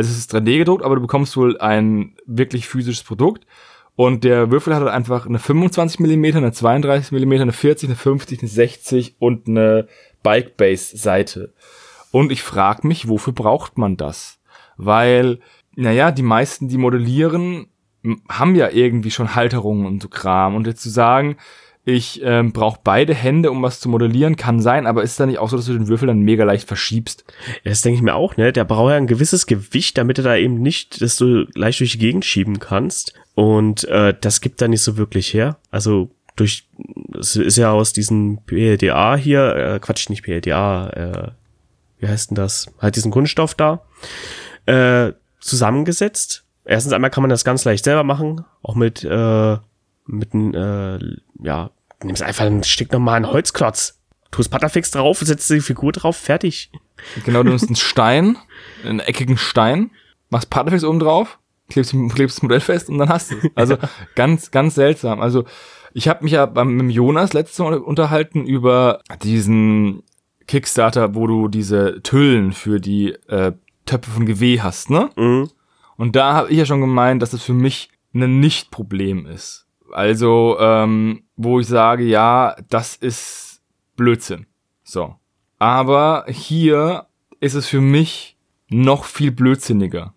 [0.00, 3.46] also es ist 3D gedruckt, aber du bekommst wohl ein wirklich physisches Produkt.
[3.96, 7.96] Und der Würfel hat halt einfach eine 25 mm, eine 32 mm, eine 40, eine
[7.96, 9.88] 50, eine 60 und eine
[10.22, 11.52] Bike Base Seite.
[12.10, 14.38] Und ich frage mich, wofür braucht man das?
[14.78, 15.40] Weil,
[15.76, 17.66] naja, die meisten, die modellieren,
[18.30, 20.54] haben ja irgendwie schon Halterungen und so Kram.
[20.54, 21.36] Und jetzt zu sagen,
[21.84, 25.38] ich ähm, brauche beide Hände, um was zu modellieren, kann sein, aber ist da nicht
[25.38, 27.24] auch so, dass du den Würfel dann mega leicht verschiebst?
[27.64, 28.52] Ja, das denke ich mir auch, ne?
[28.52, 31.92] Der braucht ja ein gewisses Gewicht, damit er da eben nicht, dass du leicht durch
[31.92, 33.14] die Gegend schieben kannst.
[33.34, 35.56] Und äh, das gibt da nicht so wirklich her.
[35.70, 36.68] Also durch,
[37.18, 41.30] es ist ja aus diesem PLDA hier, äh, Quatsch, nicht PLDA, äh,
[41.98, 42.66] wie heißt denn das?
[42.78, 43.82] Halt diesen Kunststoff da,
[44.66, 46.44] äh, zusammengesetzt.
[46.64, 49.56] Erstens einmal kann man das ganz leicht selber machen, auch mit, äh,
[50.10, 50.98] mit einem, äh,
[51.42, 51.70] ja,
[52.02, 53.98] nimmst einfach ein Stück normalen Holzklotz,
[54.30, 56.70] tust Butterfix drauf, setzt die Figur drauf, fertig.
[57.24, 58.36] Genau, du nimmst einen Stein,
[58.84, 59.90] einen eckigen Stein,
[60.28, 61.38] machst Partnerfix oben drauf,
[61.68, 63.44] klebst, klebst das Modell fest und dann hast du es.
[63.54, 63.76] Also
[64.14, 65.20] ganz, ganz seltsam.
[65.20, 65.44] Also
[65.92, 70.02] ich habe mich ja beim, mit Jonas letztes Mal unterhalten über diesen
[70.46, 73.52] Kickstarter, wo du diese Tüllen für die äh,
[73.86, 75.10] Töpfe von GW hast, ne?
[75.16, 75.50] Mhm.
[75.96, 79.66] Und da habe ich ja schon gemeint, dass es für mich ein Nicht-Problem ist.
[79.92, 83.60] Also, ähm, wo ich sage, ja, das ist
[83.96, 84.46] Blödsinn.
[84.82, 85.14] So.
[85.58, 87.06] Aber hier
[87.40, 88.36] ist es für mich
[88.68, 90.14] noch viel blödsinniger.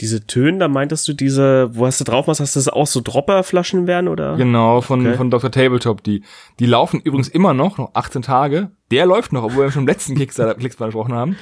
[0.00, 3.00] Diese Töne, da meintest du diese, wo hast du drauf machst, dass das auch so
[3.02, 4.36] Dropperflaschen werden oder?
[4.36, 5.16] Genau, von, Okay.
[5.16, 5.50] von Dr.
[5.50, 6.02] Tabletop.
[6.04, 6.22] Die,
[6.60, 8.70] die laufen übrigens immer noch, noch 18 Tage.
[8.90, 11.36] Der läuft noch, obwohl wir schon im letzten Kickstarter Kickstarter gesprochen haben.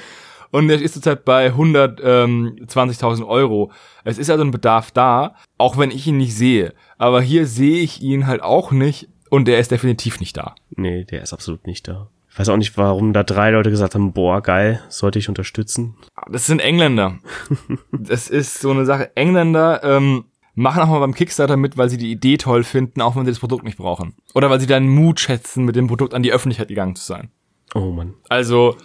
[0.51, 3.71] Und der ist zurzeit bei 120.000 Euro.
[4.03, 6.73] Es ist also ein Bedarf da, auch wenn ich ihn nicht sehe.
[6.97, 10.55] Aber hier sehe ich ihn halt auch nicht und der ist definitiv nicht da.
[10.75, 12.09] Nee, der ist absolut nicht da.
[12.29, 15.95] Ich weiß auch nicht, warum da drei Leute gesagt haben, boah, geil, sollte ich unterstützen.
[16.29, 17.19] Das sind Engländer.
[17.91, 19.15] das ist so eine Sache.
[19.15, 23.15] Engländer ähm, machen auch mal beim Kickstarter mit, weil sie die Idee toll finden, auch
[23.15, 24.15] wenn sie das Produkt nicht brauchen.
[24.33, 27.29] Oder weil sie deinen Mut schätzen, mit dem Produkt an die Öffentlichkeit gegangen zu sein.
[27.73, 28.15] Oh Mann.
[28.27, 28.75] Also,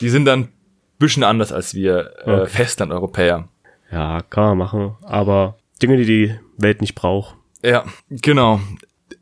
[0.00, 0.48] die sind dann
[1.00, 2.46] bisschen anders als wir äh, Okay.
[2.46, 3.48] Festland-Europäer.
[3.90, 7.34] Ja, kann man machen, aber Dinge, die die Welt nicht braucht.
[7.64, 8.60] Ja, genau.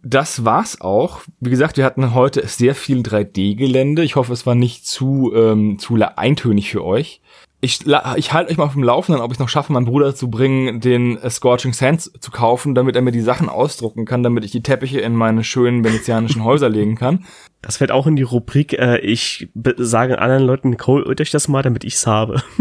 [0.03, 1.21] Das war's auch.
[1.41, 4.05] Wie gesagt, wir hatten heute sehr viel 3D-Gelände.
[4.05, 7.21] Ich hoffe, es war nicht zu, ähm, zu eintönig für euch.
[7.61, 7.81] Ich,
[8.17, 10.81] ich halte euch mal auf dem Laufenden, ob ich noch schaffe, meinen Bruder zu bringen,
[10.81, 14.53] den äh, Scorching Sands zu kaufen, damit er mir die Sachen ausdrucken kann, damit ich
[14.53, 17.25] die Teppiche in meine schönen venezianischen Häuser legen kann.
[17.61, 21.63] Das fällt auch in die Rubrik, äh, ich sage anderen Leuten, holt euch das mal,
[21.63, 22.43] damit ich's habe.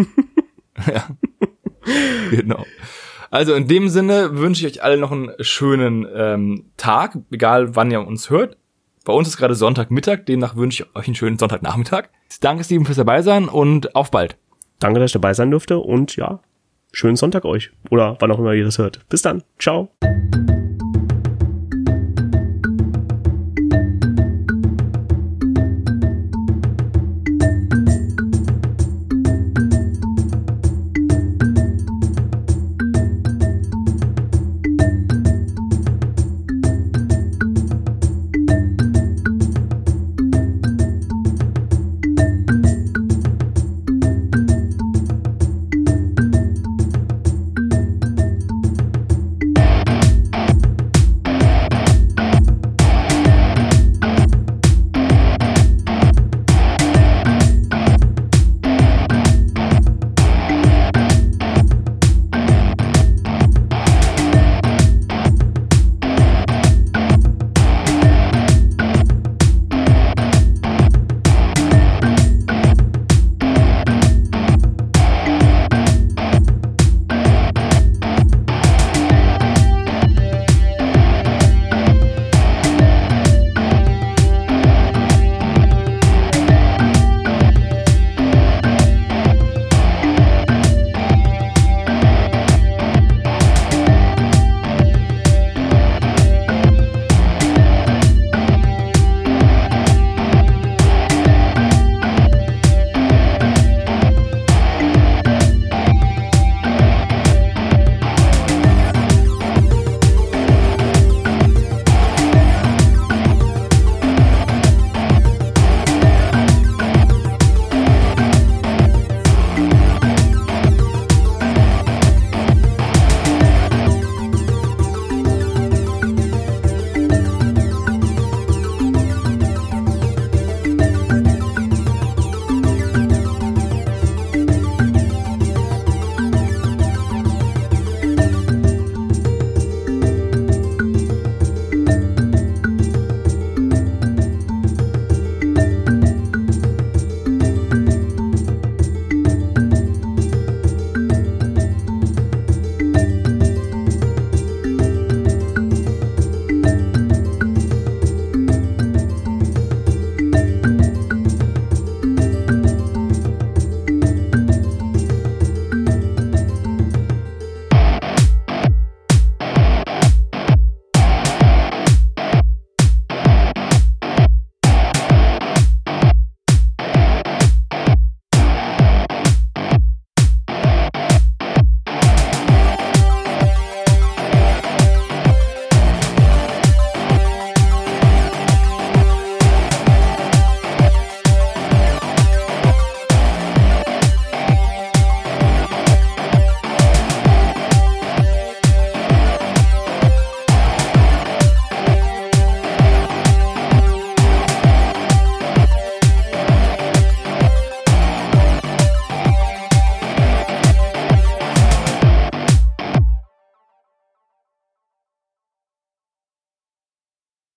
[2.32, 2.66] Genau.
[3.30, 7.91] Also in dem Sinne wünsche ich euch alle noch einen schönen ähm, Tag, egal wann
[7.91, 8.58] ihr uns hört.
[9.06, 12.10] Bei uns ist gerade Sonntagmittag, demnach wünsche ich euch einen schönen Sonntagnachmittag.
[12.41, 14.38] Danke Steven fürs dabei sein und auf bald.
[14.80, 16.39] Danke, dass ich dabei sein durfte und ja,
[16.91, 17.71] schönen Sonntag euch.
[17.89, 19.07] Oder wann auch immer ihr das hört.
[19.09, 19.43] Bis dann.
[19.59, 19.89] Ciao.